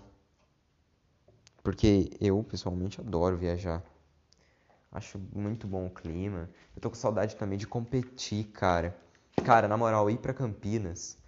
[1.61, 3.83] Porque eu, pessoalmente, adoro viajar.
[4.93, 6.49] Acho muito bom o clima.
[6.77, 8.97] Eu tô com saudade também de competir, cara.
[9.45, 11.19] Cara, na moral, ir pra Campinas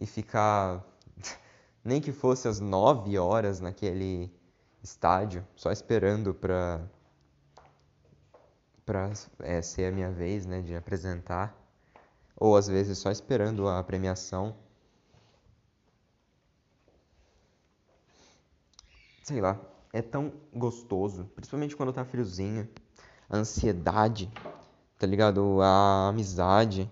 [0.00, 0.84] e ficar
[1.84, 4.41] nem que fosse às 9 horas naquele
[4.82, 6.80] estádio, só esperando pra,
[8.84, 11.56] pra é, ser a minha vez, né, de apresentar.
[12.36, 14.56] Ou às vezes só esperando a premiação.
[19.22, 19.58] Sei lá,
[19.92, 22.68] é tão gostoso, principalmente quando tá friozinho.
[23.30, 24.30] A ansiedade,
[24.98, 25.60] tá ligado?
[25.62, 26.90] A amizade.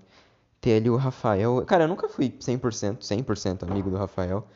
[0.60, 1.64] Ter ali o Rafael.
[1.64, 4.46] Cara, eu nunca fui 100%, 100% amigo do Rafael.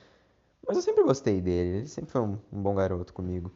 [0.67, 3.51] Mas eu sempre gostei dele, ele sempre foi um, um bom garoto comigo.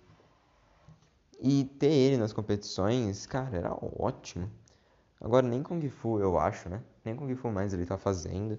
[1.40, 4.50] E ter ele nas competições, cara, era ótimo.
[5.20, 6.82] Agora nem Kung Fu eu acho, né?
[7.04, 8.58] Nem Kung Fu mais ele tá fazendo.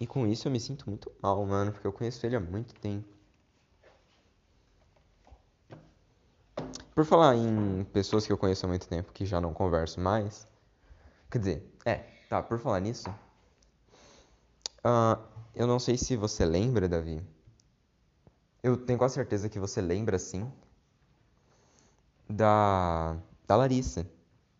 [0.00, 2.74] E com isso eu me sinto muito mal, mano, porque eu conheço ele há muito
[2.74, 3.08] tempo.
[6.94, 10.46] Por falar em pessoas que eu conheço há muito tempo que já não converso mais.
[11.30, 11.96] Quer dizer, é,
[12.28, 13.08] tá, por falar nisso.
[14.84, 17.22] Uh, eu não sei se você lembra, Davi.
[18.62, 20.50] Eu tenho quase certeza que você lembra, sim,
[22.26, 23.14] da,
[23.46, 24.08] da Larissa,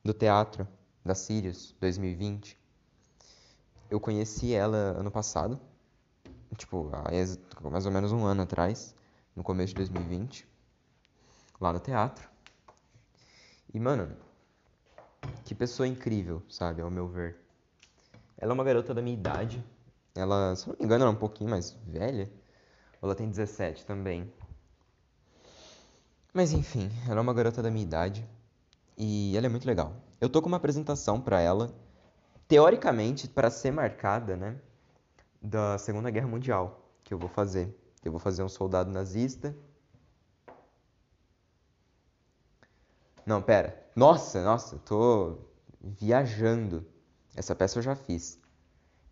[0.04, 0.68] do teatro,
[1.02, 2.54] da Sirius 2020.
[3.90, 5.58] Eu conheci ela ano passado,
[6.58, 6.90] tipo,
[7.70, 8.94] mais ou menos um ano atrás,
[9.34, 10.46] no começo de 2020,
[11.58, 12.28] lá no teatro.
[13.72, 14.14] E, mano,
[15.46, 17.38] que pessoa incrível, sabe, ao meu ver.
[18.36, 19.64] Ela é uma garota da minha idade,
[20.14, 22.31] ela, se não me engano, ela é um pouquinho mais velha.
[23.01, 24.33] Ou ela tem 17 também.
[26.33, 28.29] Mas enfim, ela é uma garota da minha idade.
[28.96, 29.94] E ela é muito legal.
[30.20, 31.75] Eu tô com uma apresentação para ela,
[32.46, 34.61] teoricamente para ser marcada, né,
[35.40, 37.75] da Segunda Guerra Mundial, que eu vou fazer.
[38.05, 39.57] Eu vou fazer um soldado nazista.
[43.25, 43.83] Não, pera.
[43.96, 45.38] Nossa, nossa, tô
[45.81, 46.87] viajando.
[47.35, 48.38] Essa peça eu já fiz.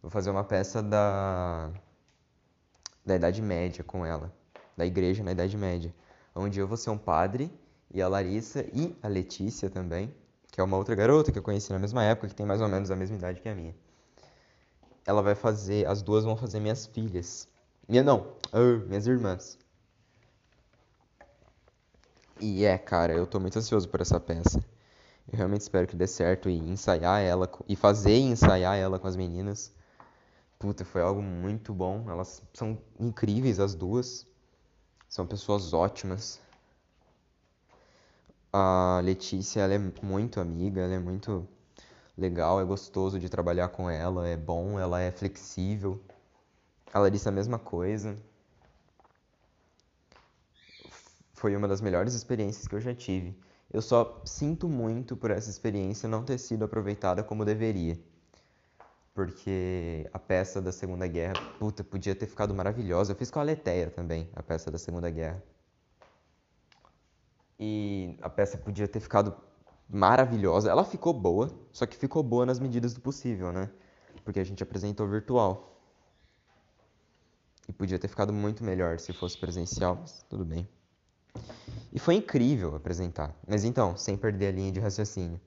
[0.00, 1.70] Vou fazer uma peça da,
[3.04, 4.32] da Idade Média com ela,
[4.76, 5.94] da igreja na Idade Média,
[6.34, 7.50] onde eu vou ser um padre
[7.92, 10.14] e a Larissa e a Letícia também,
[10.52, 12.68] que é uma outra garota que eu conheci na mesma época, que tem mais ou
[12.68, 13.74] menos a mesma idade que a minha.
[15.06, 17.48] Ela vai fazer, as duas vão fazer minhas filhas.
[17.88, 19.58] Minha não, uh, minhas irmãs.
[22.40, 24.62] E é, cara, eu tô muito ansioso por essa peça.
[25.30, 29.06] Eu realmente espero que dê certo e ensaiar ela e fazer e ensaiar ela com
[29.06, 29.72] as meninas.
[30.58, 32.10] Puta, foi algo muito bom.
[32.10, 34.26] Elas são incríveis as duas.
[35.08, 36.40] São pessoas ótimas.
[38.52, 41.46] A Letícia, ela é muito amiga, ela é muito
[42.16, 46.00] legal, é gostoso de trabalhar com ela, é bom, ela é flexível.
[46.92, 48.18] A Larissa, a mesma coisa.
[51.34, 53.38] Foi uma das melhores experiências que eu já tive.
[53.72, 57.98] Eu só sinto muito por essa experiência não ter sido aproveitada como deveria
[59.18, 63.10] porque a peça da Segunda Guerra, puta, podia ter ficado maravilhosa.
[63.10, 65.42] Eu fiz com a Leteia também, a peça da Segunda Guerra.
[67.58, 69.36] E a peça podia ter ficado
[69.88, 70.70] maravilhosa.
[70.70, 73.68] Ela ficou boa, só que ficou boa nas medidas do possível, né?
[74.24, 75.82] Porque a gente apresentou virtual.
[77.68, 80.68] E podia ter ficado muito melhor se fosse presencial, mas tudo bem.
[81.92, 83.34] E foi incrível apresentar.
[83.48, 85.40] Mas então, sem perder a linha de raciocínio.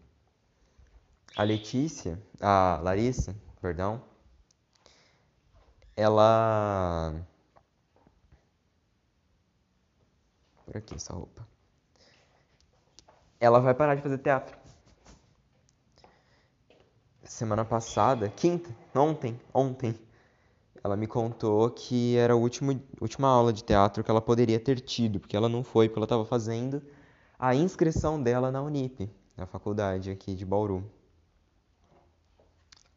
[1.38, 4.02] A Letícia, a Larissa, perdão,
[5.96, 7.14] ela.
[10.66, 11.48] Por aqui essa roupa.
[13.40, 14.58] Ela vai parar de fazer teatro.
[17.24, 19.98] Semana passada, quinta, ontem, ontem,
[20.84, 22.76] ela me contou que era a última,
[23.28, 26.26] aula de teatro que ela poderia ter tido, porque ela não foi, porque ela estava
[26.26, 26.82] fazendo
[27.40, 30.84] a inscrição dela na Unip, na faculdade aqui de Bauru.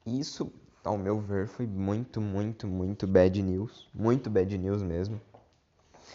[0.07, 0.53] Isso,
[0.85, 3.89] ao meu ver, foi muito, muito, muito bad news.
[3.95, 5.21] Muito bad news mesmo.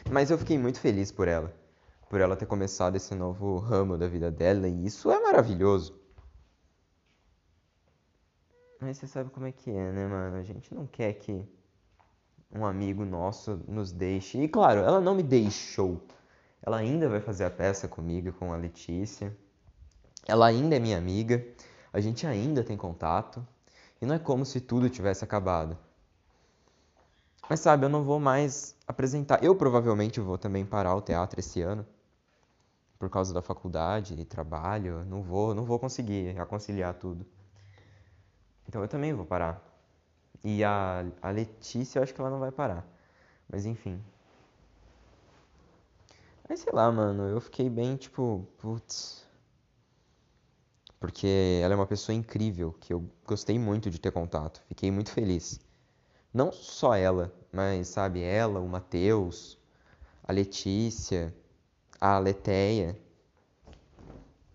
[0.09, 1.53] Mas eu fiquei muito feliz por ela.
[2.09, 5.97] por ela ter começado esse novo ramo da vida dela, e isso é maravilhoso.
[8.79, 10.37] Mas você sabe como é que é, né, mano?
[10.37, 11.45] A gente não quer que
[12.51, 14.41] um amigo nosso nos deixe.
[14.41, 16.01] E claro, ela não me deixou.
[16.61, 19.35] Ela ainda vai fazer a peça comigo, com a Letícia.
[20.27, 21.45] Ela ainda é minha amiga.
[21.93, 23.45] A gente ainda tem contato.
[24.01, 25.77] E não é como se tudo tivesse acabado.
[27.49, 29.43] Mas sabe, eu não vou mais apresentar.
[29.43, 31.85] Eu provavelmente vou também parar o teatro esse ano.
[32.99, 35.03] Por causa da faculdade e trabalho.
[35.05, 37.25] Não vou, não vou conseguir conciliar tudo.
[38.67, 39.61] Então eu também vou parar.
[40.43, 42.85] E a, a Letícia, eu acho que ela não vai parar.
[43.49, 43.99] Mas enfim.
[46.47, 49.25] Mas sei lá, mano, eu fiquei bem tipo, putz.
[50.99, 54.61] Porque ela é uma pessoa incrível, que eu gostei muito de ter contato.
[54.67, 55.59] Fiquei muito feliz.
[56.33, 59.57] Não só ela, mas sabe, ela, o Matheus,
[60.23, 61.33] a Letícia,
[61.99, 62.99] a Leteia.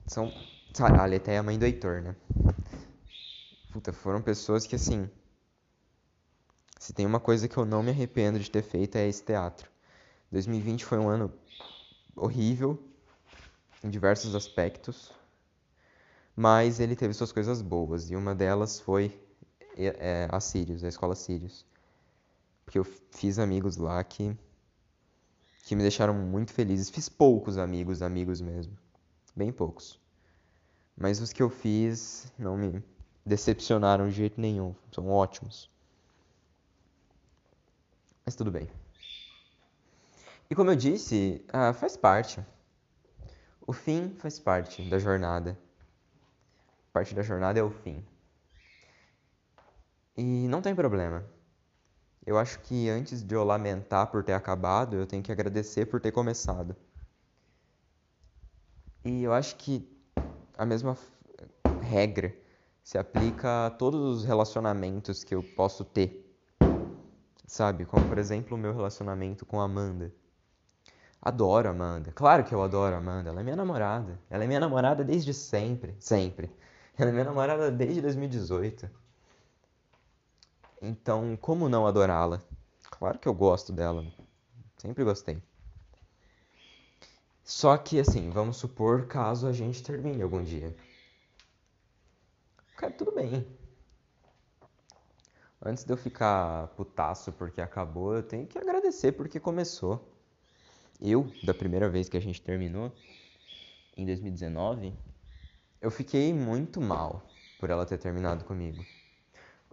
[0.07, 0.33] São.
[0.73, 2.17] Sabe, a Leteia é a mãe do Heitor, né?
[3.73, 5.09] Puta, foram pessoas que assim.
[6.79, 9.71] Se tem uma coisa que eu não me arrependo de ter feito é esse teatro.
[10.31, 11.33] 2020 foi um ano
[12.15, 12.79] horrível
[13.83, 15.13] em diversos aspectos,
[16.37, 19.21] mas ele teve suas coisas boas e uma delas foi
[19.77, 21.65] é, a Sirius, a escola Sirius,
[22.65, 24.37] porque eu fiz amigos lá que
[25.65, 26.91] que me deixaram muito felizes.
[26.91, 28.77] Fiz poucos amigos, amigos mesmo,
[29.35, 29.99] bem poucos,
[30.97, 32.83] mas os que eu fiz não me
[33.25, 35.71] decepcionaram de jeito nenhum, são ótimos.
[38.25, 38.69] Mas tudo bem.
[40.49, 42.45] E como eu disse, ah, faz parte.
[43.67, 45.59] O fim faz parte da jornada.
[46.95, 48.03] Parte da jornada é o fim.
[50.17, 51.23] E não tem problema.
[52.25, 56.01] Eu acho que antes de eu lamentar por ter acabado, eu tenho que agradecer por
[56.01, 56.75] ter começado.
[59.05, 59.87] E eu acho que
[60.57, 60.97] a mesma
[61.83, 62.35] regra
[62.83, 66.25] se aplica a todos os relacionamentos que eu posso ter
[67.47, 67.85] sabe?
[67.85, 70.13] Como, por exemplo, o meu relacionamento com a Amanda.
[71.21, 72.13] Adoro a Amanda.
[72.13, 73.31] Claro que eu adoro a Amanda.
[73.31, 74.19] Ela é minha namorada.
[74.29, 75.95] Ela é minha namorada desde sempre.
[75.99, 76.51] Sempre.
[76.99, 78.91] Ela é minha namorada desde 2018.
[80.81, 82.43] Então, como não adorá-la?
[82.91, 84.07] Claro que eu gosto dela.
[84.77, 85.43] Sempre gostei.
[87.43, 90.75] Só que, assim, vamos supor caso a gente termine algum dia.
[92.77, 93.47] Cara, tudo bem
[95.65, 100.13] antes de eu ficar putaço porque acabou, eu tenho que agradecer porque começou.
[101.01, 102.93] Eu, da primeira vez que a gente terminou,
[103.97, 104.93] em 2019,
[105.85, 107.21] eu fiquei muito mal
[107.59, 108.87] por ela ter terminado comigo.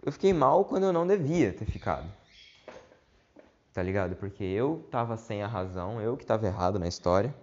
[0.04, 2.06] Eu fiquei mal quando eu não devia ter ficado.
[3.72, 4.14] Tá ligado?
[4.16, 7.34] Porque eu tava sem a razão, eu que tava errado na história.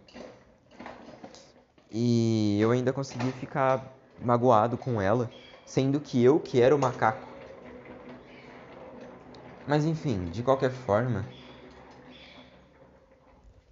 [1.90, 5.32] E eu ainda consegui ficar magoado com ela,
[5.66, 7.28] sendo que eu que era o macaco.
[9.68, 11.26] Mas enfim, de qualquer forma,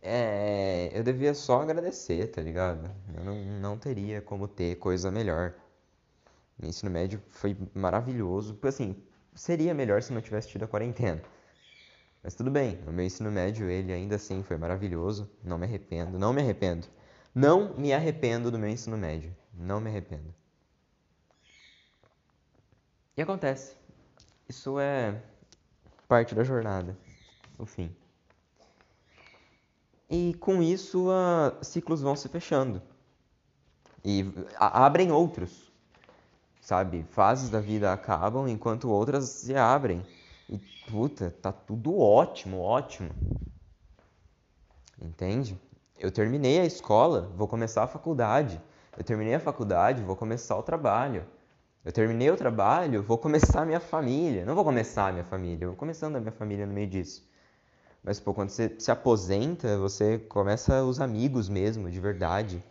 [0.08, 2.90] é, eu devia só agradecer, tá ligado?
[3.14, 5.54] Eu não, não teria como ter coisa melhor.
[6.62, 8.96] O ensino médio foi maravilhoso, porque assim,
[9.36, 11.22] seria melhor se não tivesse tido a quarentena.
[12.24, 16.18] Mas tudo bem, o meu ensino médio, ele ainda assim foi maravilhoso, não me arrependo,
[16.18, 16.88] não me arrependo.
[17.36, 20.34] Não me arrependo do meu ensino médio, não me arrependo.
[23.16, 23.76] E acontece.
[24.48, 25.22] Isso é
[26.08, 26.98] parte da jornada,
[27.60, 27.94] o fim.
[30.10, 32.82] E com isso, uh, ciclos vão se fechando.
[34.06, 34.26] E
[34.58, 35.70] abrem outros,
[36.62, 37.04] sabe?
[37.10, 40.02] Fases da vida acabam enquanto outras se abrem.
[40.48, 40.58] E
[40.90, 43.10] puta, tá tudo ótimo, ótimo.
[45.02, 45.60] Entende?
[46.00, 48.62] Eu terminei a escola, vou começar a faculdade.
[48.98, 51.26] Eu terminei a faculdade, vou começar o trabalho.
[51.84, 54.46] Eu terminei o trabalho, vou começar a minha família.
[54.46, 57.27] Não vou começar a minha família, eu vou começando a minha família no meio disso.
[58.04, 62.64] Mas, pô, quando você se aposenta, você começa os amigos mesmo, de verdade.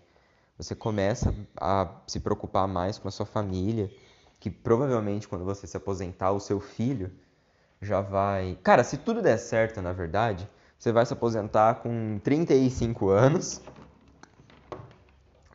[0.57, 3.91] Você começa a se preocupar mais com a sua família,
[4.41, 7.13] que provavelmente quando você se aposentar, o seu filho
[7.81, 8.59] já vai.
[8.63, 10.49] Cara, se tudo der certo, na verdade,
[10.79, 13.61] você vai se aposentar com 35 anos,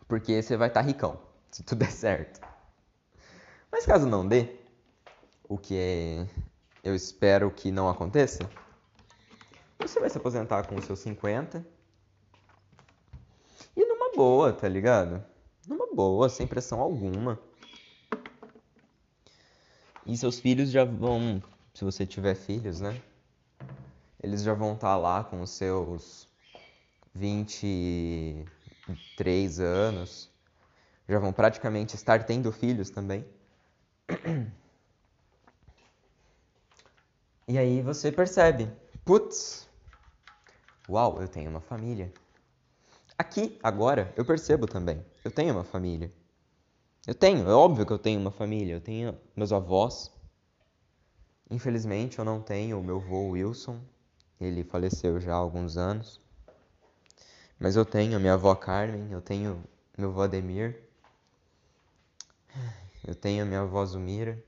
[0.07, 1.17] porque você vai estar tá ricão,
[1.49, 2.41] se tudo der certo.
[3.71, 4.55] Mas caso não dê,
[5.47, 6.27] o que é,
[6.83, 8.39] eu espero que não aconteça,
[9.87, 11.65] você vai se aposentar com os seus 50
[13.75, 15.23] e numa boa, tá ligado?
[15.67, 17.39] Numa boa, sem pressão alguma.
[20.05, 21.41] E seus filhos já vão,
[21.73, 23.01] se você tiver filhos, né?
[24.21, 26.27] Eles já vão estar tá lá com os seus
[27.13, 30.29] 23 anos,
[31.07, 33.25] já vão praticamente estar tendo filhos também.
[37.47, 38.69] E aí você percebe,
[39.03, 39.67] putz,
[40.91, 42.11] uau, eu tenho uma família.
[43.17, 46.11] Aqui, agora, eu percebo também, eu tenho uma família.
[47.07, 50.11] Eu tenho, é óbvio que eu tenho uma família, eu tenho meus avós.
[51.49, 53.79] Infelizmente eu não tenho o meu avô Wilson,
[54.39, 56.19] ele faleceu já há alguns anos.
[57.59, 59.63] Mas eu tenho minha avó Carmen, eu tenho
[59.97, 60.81] meu avô Ademir,
[63.07, 64.43] eu tenho minha avó Zumira.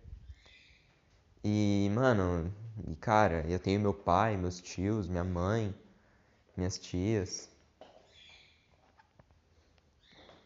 [1.44, 2.54] E, mano,
[2.88, 5.76] e cara, eu tenho meu pai, meus tios, minha mãe,
[6.56, 7.50] minhas tias.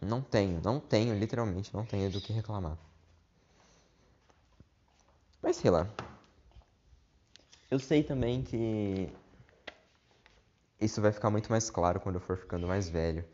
[0.02, 2.78] Não tenho, não tenho, literalmente não tenho do que reclamar.
[5.42, 5.88] Mas sei lá.
[7.70, 9.12] Eu sei também que
[10.80, 13.26] isso vai ficar muito mais claro quando eu for ficando mais velho.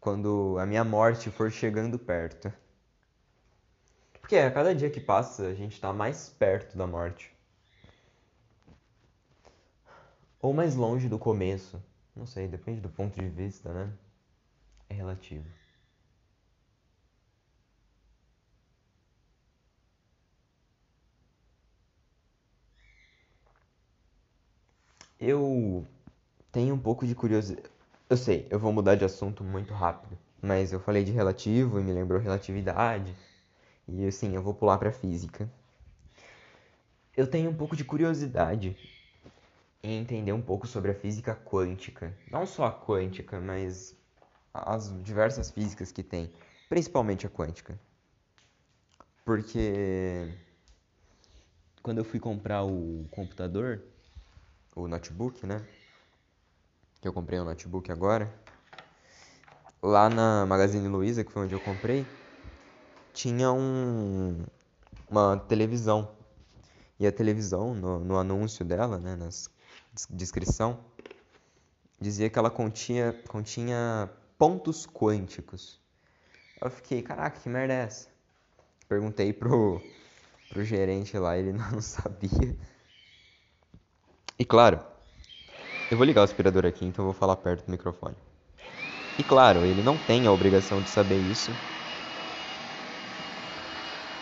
[0.00, 2.52] Quando a minha morte for chegando perto.
[4.20, 7.34] Porque a cada dia que passa, a gente está mais perto da morte.
[10.40, 11.82] Ou mais longe do começo.
[12.18, 13.90] Não sei, depende do ponto de vista, né?
[14.88, 15.46] É relativo.
[25.20, 25.86] Eu
[26.52, 27.68] tenho um pouco de curiosidade.
[28.10, 31.84] Eu sei, eu vou mudar de assunto muito rápido, mas eu falei de relativo e
[31.84, 33.14] me lembrou relatividade.
[33.88, 35.50] E assim, eu vou pular para física.
[37.16, 38.74] Eu tenho um pouco de curiosidade
[39.82, 42.16] em entender um pouco sobre a física quântica.
[42.30, 43.96] Não só a quântica, mas
[44.52, 46.32] as diversas físicas que tem,
[46.68, 47.78] principalmente a quântica.
[49.24, 50.28] Porque
[51.82, 53.82] quando eu fui comprar o computador,
[54.74, 55.64] o notebook, né?
[57.00, 58.32] Que eu comprei um notebook agora.
[59.82, 62.04] Lá na Magazine Luiza, que foi onde eu comprei,
[63.12, 64.44] tinha um,
[65.08, 66.10] uma televisão.
[66.98, 69.30] E a televisão, no, no anúncio dela, né, na
[70.10, 70.78] descrição,
[72.00, 75.80] dizia que ela continha, continha pontos quânticos.
[76.60, 78.08] Eu fiquei, caraca, que merda é essa?
[78.88, 79.82] Perguntei pro,
[80.48, 82.56] pro gerente lá, ele não sabia.
[84.38, 84.80] E claro,
[85.90, 88.16] eu vou ligar o aspirador aqui, então eu vou falar perto do microfone.
[89.18, 91.58] E claro, ele não tem a obrigação de saber isso.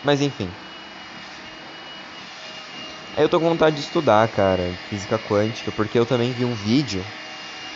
[0.03, 0.55] Mas enfim.
[3.17, 6.53] Aí eu tô com vontade de estudar, cara, física quântica, porque eu também vi um
[6.53, 7.03] vídeo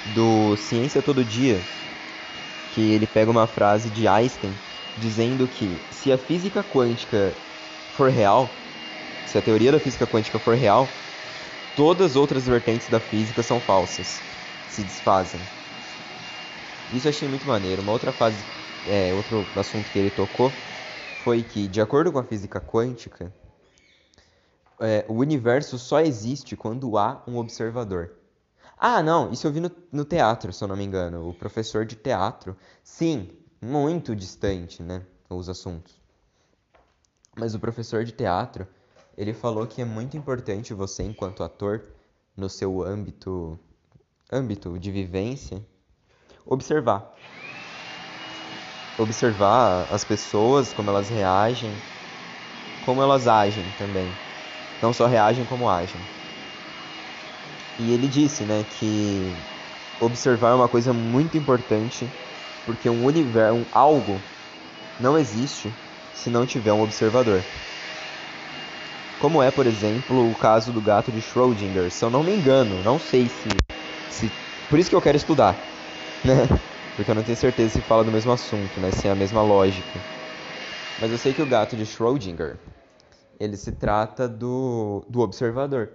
[0.05, 1.65] do Ciência Todo Dia,
[2.69, 4.55] que ele pega uma frase de Einstein
[4.95, 7.35] dizendo que se a física quântica
[7.89, 8.55] for real,
[9.25, 10.93] se a teoria da física quântica for real,
[11.73, 14.21] todas as outras vertentes da física são falsas,
[14.67, 15.41] se desfazem.
[16.91, 17.81] Isso eu achei muito maneiro.
[17.81, 18.45] Uma outra fase,
[18.85, 20.53] é, outro assunto que ele tocou
[21.23, 23.33] foi que, de acordo com a física quântica,
[24.81, 28.11] é, o universo só existe quando há um observador.
[28.77, 31.29] Ah, não, isso eu vi no, no teatro, se eu não me engano.
[31.29, 33.29] O professor de teatro, sim,
[33.61, 36.01] muito distante, né, os assuntos.
[37.37, 38.67] Mas o professor de teatro,
[39.15, 41.83] ele falou que é muito importante você, enquanto ator,
[42.35, 43.59] no seu âmbito,
[44.31, 45.63] âmbito de vivência,
[46.43, 47.19] observar.
[48.97, 51.81] Observar as pessoas, como elas reagem,
[52.81, 54.17] como elas agem também.
[54.81, 56.01] Não só reagem, como agem.
[57.77, 59.37] E ele disse, né, que
[59.99, 62.11] observar é uma coisa muito importante,
[62.65, 64.23] porque um universo, um algo
[64.99, 65.75] não existe
[66.11, 67.45] se não tiver um observador.
[69.17, 71.91] Como é, por exemplo, o caso do gato de Schrödinger.
[71.91, 73.49] Se eu não me engano, não sei se,
[74.07, 74.31] se.
[74.67, 75.63] Por isso que eu quero estudar,
[76.25, 76.47] né?
[76.95, 78.91] Porque eu não tenho certeza se fala do mesmo assunto, né?
[78.91, 80.03] Se é a mesma lógica.
[80.97, 82.59] Mas eu sei que o gato de Schrödinger,
[83.41, 85.93] ele se trata do, do observador.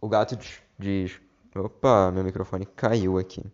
[0.00, 0.36] O gato
[0.76, 1.20] de.
[1.54, 3.44] Opa, meu microfone caiu aqui.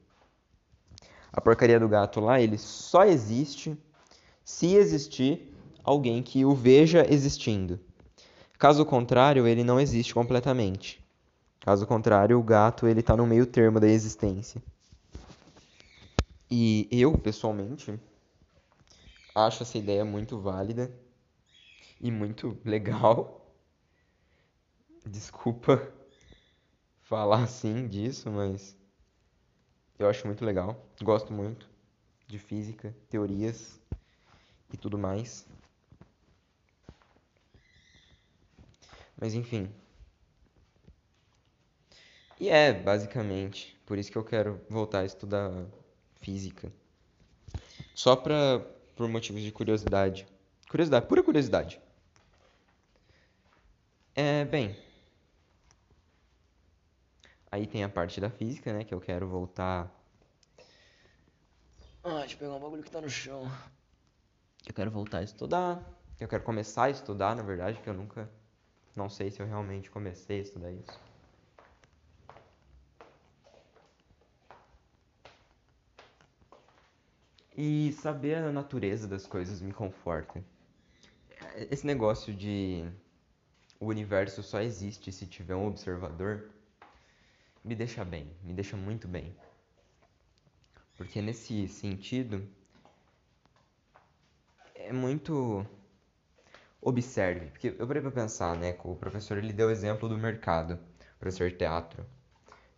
[1.30, 3.76] A porcaria do gato lá, ele só existe
[4.42, 5.54] se existir
[5.84, 7.78] alguém que o veja existindo.
[8.58, 11.04] Caso contrário, ele não existe completamente.
[11.60, 14.62] Caso contrário, o gato ele está no meio termo da existência.
[16.50, 18.00] E eu, pessoalmente,
[19.34, 20.90] acho essa ideia muito válida
[22.00, 23.54] e muito legal.
[25.06, 25.92] Desculpa
[27.02, 28.76] falar assim disso, mas
[29.98, 30.86] eu acho muito legal.
[31.02, 31.68] Gosto muito
[32.26, 33.80] de física, teorias
[34.72, 35.46] e tudo mais.
[39.20, 39.70] Mas enfim.
[42.38, 45.66] E é, basicamente, por isso que eu quero voltar a estudar
[46.22, 46.72] física.
[47.94, 48.60] Só pra,
[48.96, 50.26] por motivos de curiosidade.
[50.70, 51.78] Curiosidade, pura curiosidade.
[54.14, 54.76] É, bem.
[57.50, 58.84] Aí tem a parte da física, né?
[58.84, 59.90] Que eu quero voltar.
[62.02, 63.50] Ah, deixa eu pegar um bagulho que tá no chão.
[64.66, 65.82] Eu quero voltar a estudar.
[66.18, 68.30] Eu quero começar a estudar, na verdade, porque eu nunca.
[68.94, 71.00] Não sei se eu realmente comecei a estudar isso.
[77.56, 80.42] E saber a natureza das coisas me conforta.
[81.70, 82.84] Esse negócio de
[83.80, 86.50] o universo só existe se tiver um observador
[87.64, 89.34] me deixa bem, me deixa muito bem.
[90.96, 92.46] Porque nesse sentido
[94.74, 95.66] é muito
[96.80, 100.74] observe, porque eu parei para pensar, né, o professor ele deu o exemplo do mercado,
[101.16, 102.04] o professor de teatro.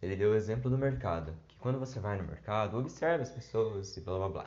[0.00, 3.96] Ele deu o exemplo do mercado, que quando você vai no mercado, observe as pessoas
[3.96, 4.46] e blá blá blá.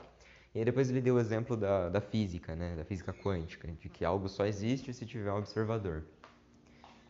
[0.53, 3.89] E aí depois ele deu o exemplo da, da física, né, da física quântica, de
[3.89, 6.03] que algo só existe se tiver um observador.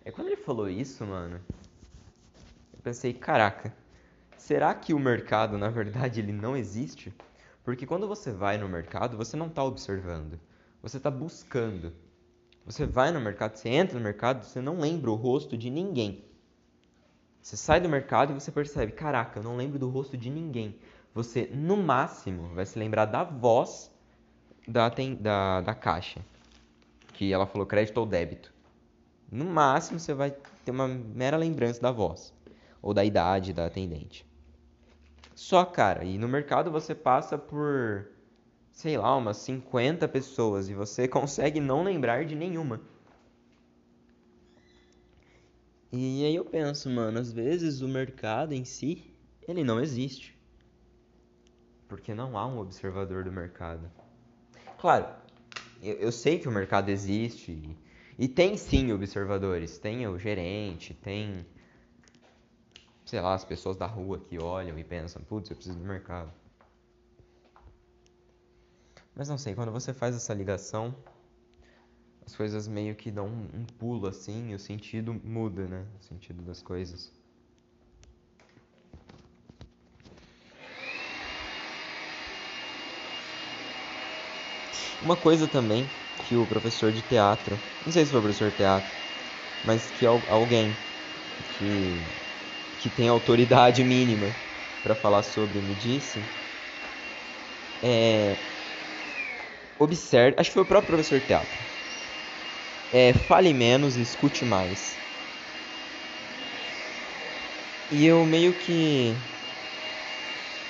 [0.05, 1.41] É quando ele falou isso, mano,
[2.71, 3.75] eu pensei, caraca,
[4.37, 7.11] será que o mercado, na verdade, ele não existe?
[7.63, 10.39] Porque quando você vai no mercado, você não está observando,
[10.79, 11.91] você está buscando.
[12.67, 16.23] Você vai no mercado, você entra no mercado, você não lembra o rosto de ninguém.
[17.41, 20.79] Você sai do mercado e você percebe, caraca, eu não lembro do rosto de ninguém.
[21.15, 23.91] Você, no máximo, vai se lembrar da voz
[24.67, 24.87] da,
[25.19, 26.21] da, da caixa.
[27.13, 28.54] Que ela falou crédito ou débito.
[29.31, 30.31] No máximo, você vai
[30.63, 32.33] ter uma mera lembrança da voz.
[32.81, 34.25] Ou da idade da atendente.
[35.33, 38.07] Só, cara, e no mercado você passa por,
[38.71, 42.79] sei lá, umas 50 pessoas e você consegue não lembrar de nenhuma.
[45.91, 49.13] E aí eu penso, mano, às vezes o mercado em si,
[49.47, 50.37] ele não existe.
[51.87, 53.89] Porque não há um observador do mercado.
[54.77, 55.07] Claro,
[55.81, 57.77] eu, eu sei que o mercado existe
[58.17, 59.77] e, tem sim observadores.
[59.77, 61.45] Tem o gerente, tem
[63.05, 66.31] sei lá, as pessoas da rua que olham e pensam, putz, eu preciso do mercado.
[69.15, 70.93] Mas não sei, quando você faz essa ligação,
[72.25, 75.85] as coisas meio que dão um pulo assim e o sentido muda, né?
[75.99, 77.13] O sentido das coisas.
[84.99, 88.57] Uma coisa também que o professor de teatro, não sei se foi o professor de
[88.57, 88.97] teatro,
[89.63, 90.85] mas que alguém
[91.47, 92.07] que
[92.77, 94.37] que tem autoridade mínima
[94.81, 96.29] para falar sobre me disse,
[97.81, 98.45] é,
[99.79, 101.65] observe, acho que foi o próprio professor de teatro,
[102.91, 104.99] é, fale menos e escute mais.
[107.89, 109.19] E eu meio que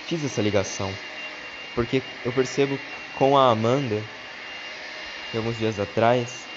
[0.05, 0.97] fiz essa ligação,
[1.73, 2.79] porque eu percebo
[3.13, 4.09] com a Amanda,
[5.37, 6.49] alguns dias atrás,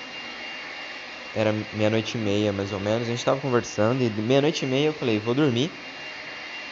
[1.34, 4.86] era meia-noite e meia mais ou menos, a gente tava conversando e meia-noite e meia
[4.88, 5.72] eu falei, vou dormir.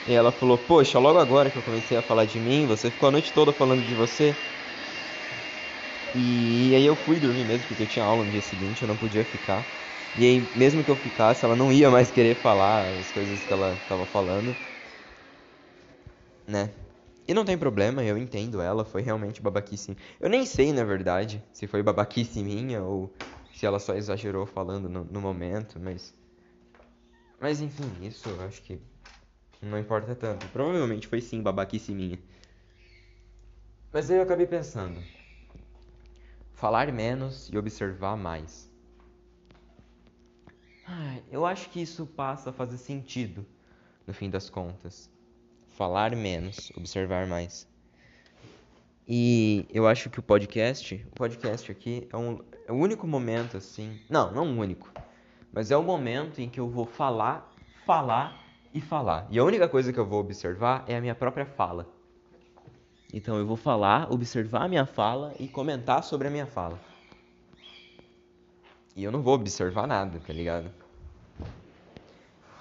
[0.07, 3.09] E ela falou, poxa, logo agora que eu comecei a falar de mim, você ficou
[3.09, 4.36] a noite toda falando de você.
[6.14, 8.96] E aí eu fui dormir mesmo, porque eu tinha aula no dia seguinte, eu não
[8.96, 9.66] podia ficar.
[10.14, 13.52] E aí, mesmo que eu ficasse, ela não ia mais querer falar as coisas que
[13.52, 14.57] ela estava falando.
[16.46, 16.70] Né?
[17.29, 19.97] E não tem problema, eu entendo ela, foi realmente babaquice.
[20.20, 23.12] Eu nem sei, na verdade, se foi babaquice minha ou
[23.53, 26.14] se ela só exagerou falando no, no momento, mas.
[27.41, 28.81] Mas enfim, isso eu acho que
[29.61, 30.47] não importa tanto.
[30.49, 32.18] Provavelmente foi sim babaquice minha.
[33.93, 35.03] Mas aí eu acabei pensando.
[36.55, 38.70] Falar menos e observar mais.
[41.31, 43.45] Eu acho que isso passa a fazer sentido
[44.07, 45.11] no fim das contas.
[45.77, 47.68] Falar menos, observar mais.
[49.07, 53.59] E eu acho que o podcast, o podcast aqui é um, é o único momento
[53.59, 54.91] assim, não, não o único,
[55.53, 57.53] mas é o momento em que eu vou falar,
[57.85, 59.27] falar e falar.
[59.31, 61.87] E a única coisa que eu vou observar é a minha própria fala.
[63.12, 66.81] Então eu vou falar, observar a minha fala e comentar sobre a minha fala.
[68.97, 70.70] E eu não vou observar nada, tá ligado?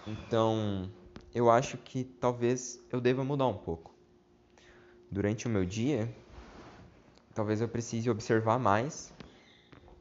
[0.06, 0.90] Então,
[1.36, 3.94] eu acho que talvez eu deva mudar um pouco.
[5.12, 6.12] Durante o meu dia,
[7.36, 9.14] talvez eu precise observar mais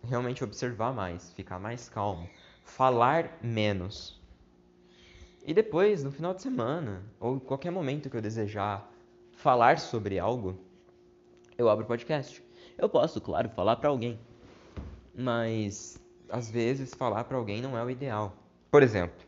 [0.05, 2.29] realmente observar mais, ficar mais calmo,
[2.63, 4.21] falar menos.
[5.47, 8.91] E depois, no final de semana, ou qualquer momento que eu desejar
[9.33, 10.59] falar sobre algo,
[11.59, 12.43] eu abro o podcast.
[12.79, 14.19] Eu posso, claro, falar para alguém,
[15.15, 18.35] mas às vezes falar para alguém não é o ideal.
[18.71, 19.25] Por exemplo,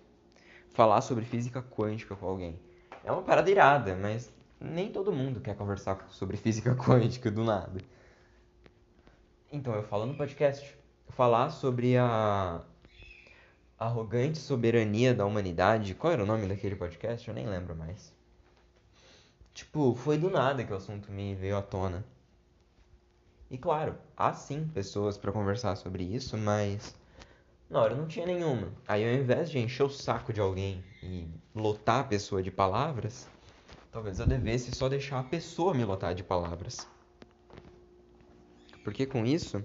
[0.77, 2.61] falar sobre física quântica com alguém.
[3.03, 7.81] É uma parada irada, mas nem todo mundo quer conversar sobre física quântica do nada.
[9.51, 10.77] Então eu falo no podcast,
[11.09, 12.61] falar sobre a
[13.79, 15.95] arrogante soberania da humanidade.
[15.95, 17.27] Qual era o nome daquele podcast?
[17.27, 18.13] Eu nem lembro mais.
[19.55, 22.05] Tipo, foi do nada que o assunto me veio à tona.
[23.51, 26.95] E claro, há sim pessoas para conversar sobre isso, mas
[27.69, 28.73] na hora não tinha nenhuma.
[28.87, 33.29] Aí ao invés de encher o saco de alguém e lotar a pessoa de palavras,
[33.91, 36.87] talvez eu devesse só deixar a pessoa me lotar de palavras.
[38.85, 39.65] Porque com isso.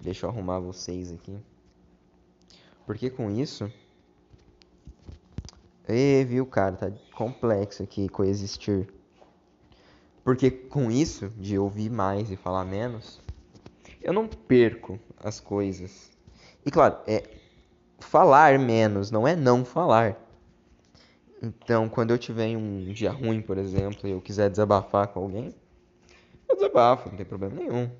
[0.00, 1.38] Deixa eu arrumar vocês aqui.
[2.86, 3.70] Porque com isso.
[5.86, 8.88] E viu, cara, tá complexo aqui coexistir.
[10.24, 13.20] Porque com isso, de ouvir mais e falar menos,
[14.00, 16.10] eu não perco as coisas.
[16.64, 17.22] E claro, é
[17.98, 20.16] falar menos, não é não falar.
[21.42, 25.54] Então, quando eu tiver um dia ruim, por exemplo, e eu quiser desabafar com alguém,
[26.48, 27.90] eu desabafo, não tem problema nenhum.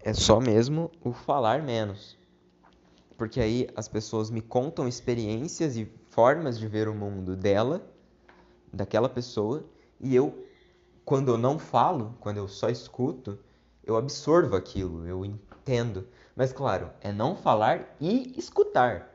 [0.00, 2.16] É só mesmo o falar menos.
[3.16, 7.82] Porque aí as pessoas me contam experiências e formas de ver o mundo dela,
[8.72, 9.64] daquela pessoa,
[10.00, 10.46] e eu,
[11.04, 13.38] quando eu não falo, quando eu só escuto,
[13.86, 16.06] eu absorvo aquilo, eu entendo.
[16.34, 19.10] Mas claro, é não falar e escutar.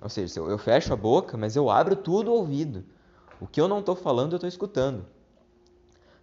[0.00, 2.84] Ou seja, eu fecho a boca, mas eu abro tudo o ouvido.
[3.40, 5.06] O que eu não estou falando, eu estou escutando.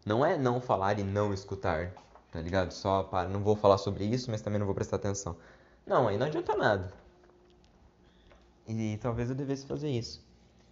[0.05, 1.93] Não é não falar e não escutar,
[2.31, 2.71] tá ligado?
[2.71, 5.35] Só para, não vou falar sobre isso, mas também não vou prestar atenção.
[5.85, 6.93] Não, aí não adianta nada.
[8.67, 10.23] E talvez eu devesse fazer isso.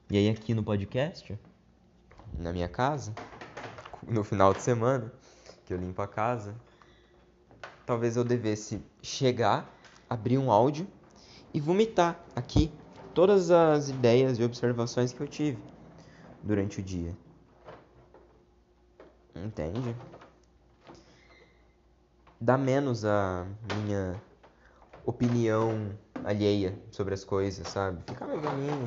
[0.10, 1.38] E aí aqui no podcast,
[2.38, 3.14] na minha casa,
[4.08, 5.12] no final de semana,
[5.66, 6.56] que eu limpo a casa,
[7.88, 9.74] talvez eu devesse chegar,
[10.10, 10.86] abrir um áudio
[11.54, 12.70] e vomitar aqui
[13.16, 15.58] todas as ideias e observações que eu tive
[16.44, 17.16] durante o dia.
[19.34, 19.96] Entende?
[22.40, 24.22] Dá menos a minha
[25.06, 28.04] opinião alheia sobre as coisas, sabe?
[28.06, 28.86] Ficar mais galinho,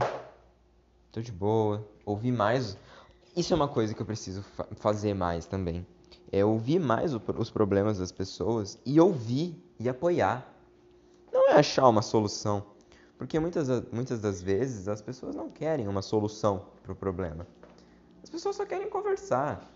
[1.11, 2.77] tô de boa, ouvir mais.
[3.35, 5.87] Isso é uma coisa que eu preciso fa fazer mais também
[6.33, 10.47] é ouvir mais os problemas das pessoas e ouvir e apoiar.
[11.33, 12.65] Não é achar uma solução.
[13.19, 17.47] Porque muitas, muitas das vezes as pessoas não querem uma solução para o problema.
[18.23, 19.71] As pessoas só querem conversar.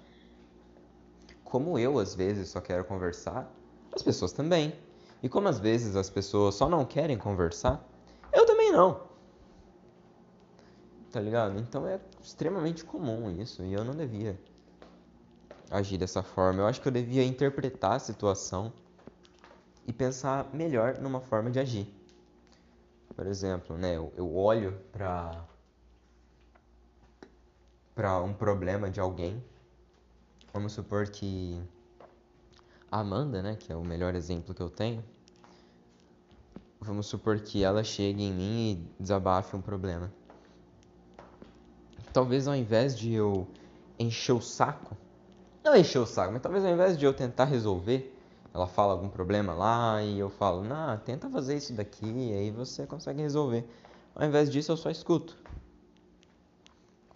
[1.45, 3.53] Como eu, às vezes, só quero conversar,
[3.93, 4.74] as pessoas também.
[5.22, 7.87] E como às vezes as pessoas só não querem conversar,
[8.32, 9.01] eu também não.
[11.11, 11.59] Tá ligado?
[11.59, 14.39] Então é extremamente comum isso e eu não devia
[15.70, 16.62] agir dessa forma.
[16.62, 18.72] Eu acho que eu devia interpretar a situação
[19.86, 21.92] e pensar melhor numa forma de agir.
[23.14, 25.44] Por exemplo, né, eu, olho para
[27.94, 29.42] para um problema de alguém.
[30.52, 31.62] Vamos supor que
[32.90, 35.04] a Amanda, né, que é o melhor exemplo que eu tenho,
[36.80, 40.12] vamos supor que ela chegue em mim e desabafe um problema.
[42.12, 43.46] Talvez ao invés de eu
[43.96, 44.96] encher o saco
[45.64, 48.14] não encher o saco, mas talvez ao invés de eu tentar resolver,
[48.52, 52.86] ela fala algum problema lá e eu falo, não, tenta fazer isso daqui, aí você
[52.86, 53.66] consegue resolver.
[54.14, 55.36] Ao invés disso, eu só escuto.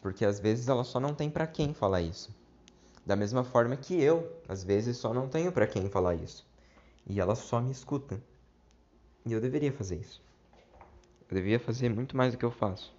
[0.01, 2.35] Porque às vezes ela só não tem para quem falar isso.
[3.05, 6.47] Da mesma forma que eu, às vezes, só não tenho para quem falar isso.
[7.07, 8.21] E ela só me escuta.
[9.25, 10.23] E eu deveria fazer isso.
[11.31, 12.95] Eu deveria fazer muito mais do que eu faço.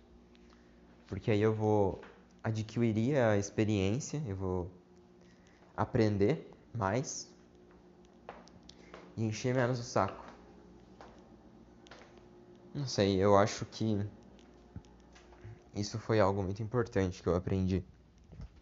[1.08, 2.00] Porque aí eu vou
[2.44, 4.72] adquirir a experiência, eu vou
[5.82, 7.34] aprender mais
[9.16, 10.26] e encher menos o saco.
[12.74, 14.10] Não sei, eu acho que
[15.74, 17.84] isso foi algo muito importante que eu aprendi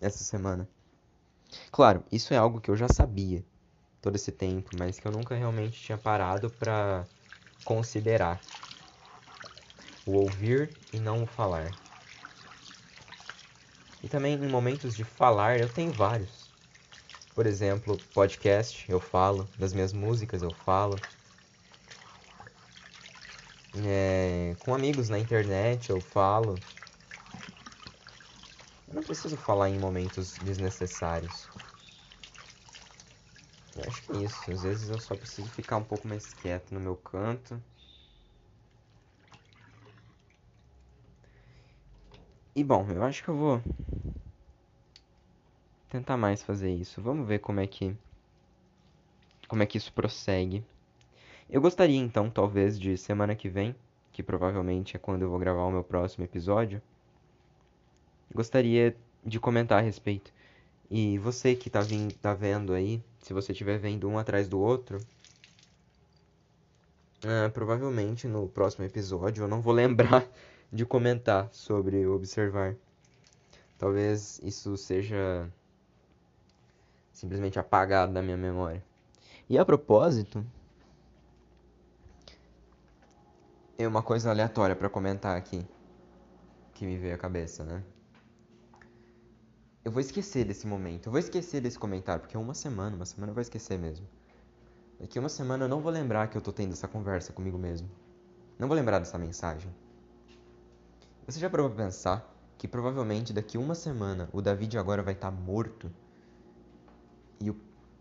[0.02, 0.70] essa semana.
[1.72, 3.46] Claro, isso é algo que eu já sabia
[4.02, 7.08] todo esse tempo, mas que eu nunca realmente tinha parado para
[7.64, 8.44] considerar.
[10.04, 11.78] O ouvir e não o falar.
[14.02, 16.47] E também em momentos de falar, eu tenho vários.
[17.38, 21.00] Por exemplo, podcast eu falo, das minhas músicas eu falo.
[23.74, 26.60] É, com amigos na internet eu falo.
[28.88, 31.48] Eu não preciso falar em momentos desnecessários.
[33.74, 34.52] Eu acho que é isso.
[34.52, 37.62] Às vezes eu só preciso ficar um pouco mais quieto no meu canto.
[42.56, 43.62] E bom, eu acho que eu vou
[45.90, 47.02] tentar mais fazer isso.
[47.02, 47.96] Vamos ver como é que
[49.48, 50.64] como é que isso prossegue.
[51.50, 53.76] Eu gostaria então, talvez, de semana que vem
[54.18, 56.82] que provavelmente é quando eu vou gravar o meu próximo episódio,
[58.34, 60.34] gostaria de comentar a respeito.
[60.90, 64.60] E você que tá, vindo, tá vendo aí, se você estiver vendo um atrás do
[64.60, 64.98] outro,
[67.24, 70.28] ah, provavelmente no próximo episódio eu não vou lembrar
[70.74, 72.76] de comentar sobre observar.
[73.78, 75.48] Talvez isso seja
[77.18, 78.84] simplesmente apagado da minha memória.
[79.50, 80.46] E a propósito,
[83.76, 85.66] é uma coisa aleatória para comentar aqui
[86.76, 87.84] que me veio à cabeça, né?
[89.84, 93.06] Eu vou esquecer desse momento, eu vou esquecer desse comentário, porque é uma semana, uma
[93.06, 94.08] semana eu vou esquecer mesmo.
[95.00, 97.90] Daqui uma semana eu não vou lembrar que eu tô tendo essa conversa comigo mesmo.
[98.60, 99.74] Não vou lembrar dessa mensagem.
[101.26, 105.32] Você já parou pra pensar que provavelmente daqui uma semana o David agora vai estar
[105.32, 105.92] tá morto?
[107.40, 107.56] E o,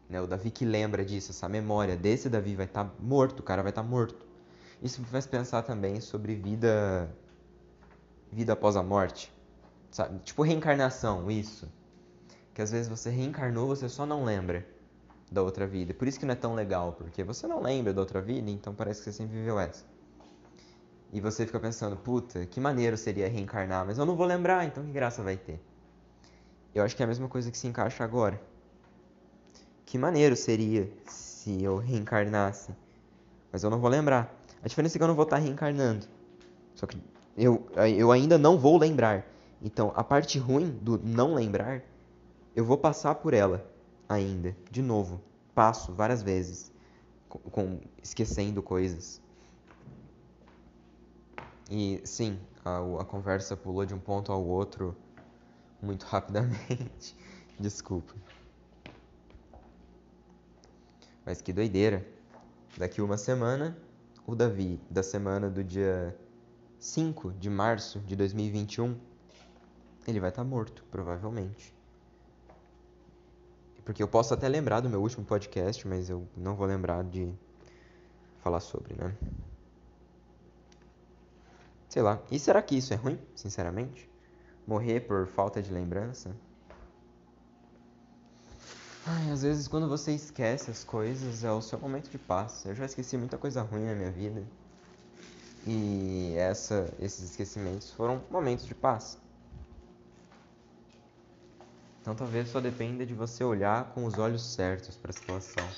[0.09, 3.43] né, o Davi que lembra disso, essa memória desse Davi vai estar tá morto, o
[3.43, 4.27] cara vai estar tá morto.
[4.83, 7.11] Isso me faz pensar também sobre vida
[8.31, 9.33] vida após a morte.
[9.91, 10.19] Sabe?
[10.21, 11.71] Tipo reencarnação, isso.
[12.53, 14.67] Que às vezes você reencarnou, você só não lembra
[15.31, 15.95] da outra vida.
[15.95, 18.75] Por isso que não é tão legal, porque você não lembra da outra vida, então
[18.75, 19.85] parece que você sempre viveu essa.
[21.13, 24.85] E você fica pensando, puta, que maneiro seria reencarnar, mas eu não vou lembrar, então
[24.85, 25.61] que graça vai ter?
[26.75, 28.41] Eu acho que é a mesma coisa que se encaixa agora.
[29.87, 32.73] Que maneiro seria se eu reencarnasse,
[33.53, 34.35] mas eu não vou lembrar.
[34.63, 36.07] A diferença é que eu não vou estar reencarnando.
[36.75, 37.01] Só que
[37.37, 37.65] eu,
[37.97, 39.25] eu ainda não vou lembrar.
[39.63, 41.83] Então, a parte ruim do não lembrar,
[42.55, 43.65] eu vou passar por ela
[44.09, 45.21] ainda, de novo.
[45.55, 46.73] Passo várias vezes,
[47.29, 49.23] com, com esquecendo coisas.
[51.71, 54.97] E sim, a, a conversa pulou de um ponto ao outro
[55.81, 57.17] muito rapidamente.
[57.59, 58.15] Desculpa.
[61.27, 62.07] Mas que doideira.
[62.79, 63.77] Daqui uma semana,
[64.25, 66.17] o Davi, da semana do dia
[66.79, 68.97] 5 de março de 2021,
[70.07, 71.75] ele vai estar tá morto, provavelmente.
[73.85, 77.33] Porque eu posso até lembrar do meu último podcast, mas eu não vou lembrar de
[78.39, 79.17] falar sobre, né?
[81.89, 82.23] Sei lá.
[82.31, 84.09] E será que isso é ruim, sinceramente?
[84.67, 86.37] Morrer por falta de lembrança?
[89.09, 92.65] Ai, às vezes quando você esquece as coisas é o seu momento de paz.
[92.67, 94.43] Eu já esqueci muita coisa ruim na minha vida.
[95.65, 99.17] E essa, esses esquecimentos foram momentos de paz.
[102.01, 105.69] Então talvez só dependa de você olhar com os olhos certos para a situação.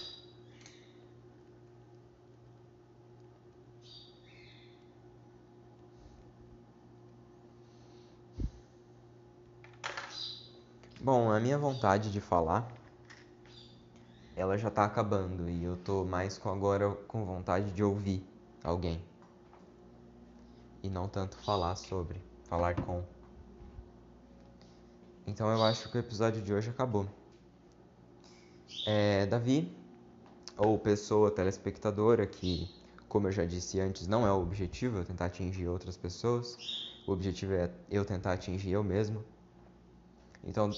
[10.99, 12.78] Bom, a minha vontade de falar,
[14.39, 18.25] ela já está acabando e eu tô mais com agora com vontade de ouvir
[18.63, 19.03] alguém.
[20.81, 23.03] E não tanto falar sobre, falar com.
[25.27, 27.09] Então eu acho que o episódio de hoje acabou.
[28.87, 29.77] É, Davi,
[30.57, 32.71] ou pessoa telespectadora, que,
[33.09, 36.57] como eu já disse antes, não é o objetivo eu tentar atingir outras pessoas.
[37.09, 39.25] O objetivo é eu tentar atingir eu mesmo.
[40.45, 40.71] Então,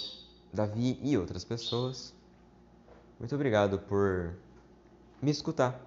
[0.50, 2.14] Davi e outras pessoas,
[3.20, 4.34] muito obrigado por
[5.20, 5.78] me escutar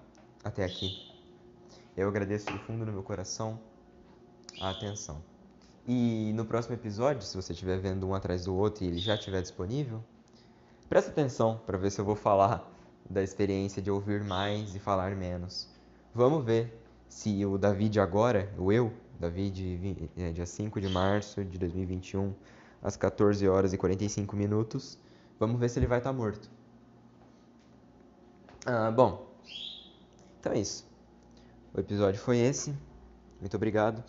[0.44, 1.12] até aqui.
[1.96, 3.58] Eu agradeço do fundo do meu coração
[4.60, 5.20] a atenção.
[5.84, 9.16] E no próximo episódio, se você estiver vendo um atrás do outro e ele já
[9.16, 10.00] estiver disponível,
[10.88, 12.70] presta atenção para ver se eu vou falar
[13.10, 15.68] da experiência de ouvir mais e falar menos.
[16.14, 20.88] Vamos ver se o Davi de agora, o eu, Davi de é, dia 5 de
[20.88, 22.32] março de 2021,
[22.80, 24.96] às 14 horas e 45 minutos.
[25.38, 26.48] Vamos ver se ele vai estar tá morto.
[28.66, 29.26] Ah, bom,
[30.40, 30.86] então é isso.
[31.74, 32.74] O episódio foi esse.
[33.40, 34.02] Muito obrigado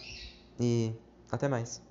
[0.59, 0.93] e
[1.31, 1.84] até mais.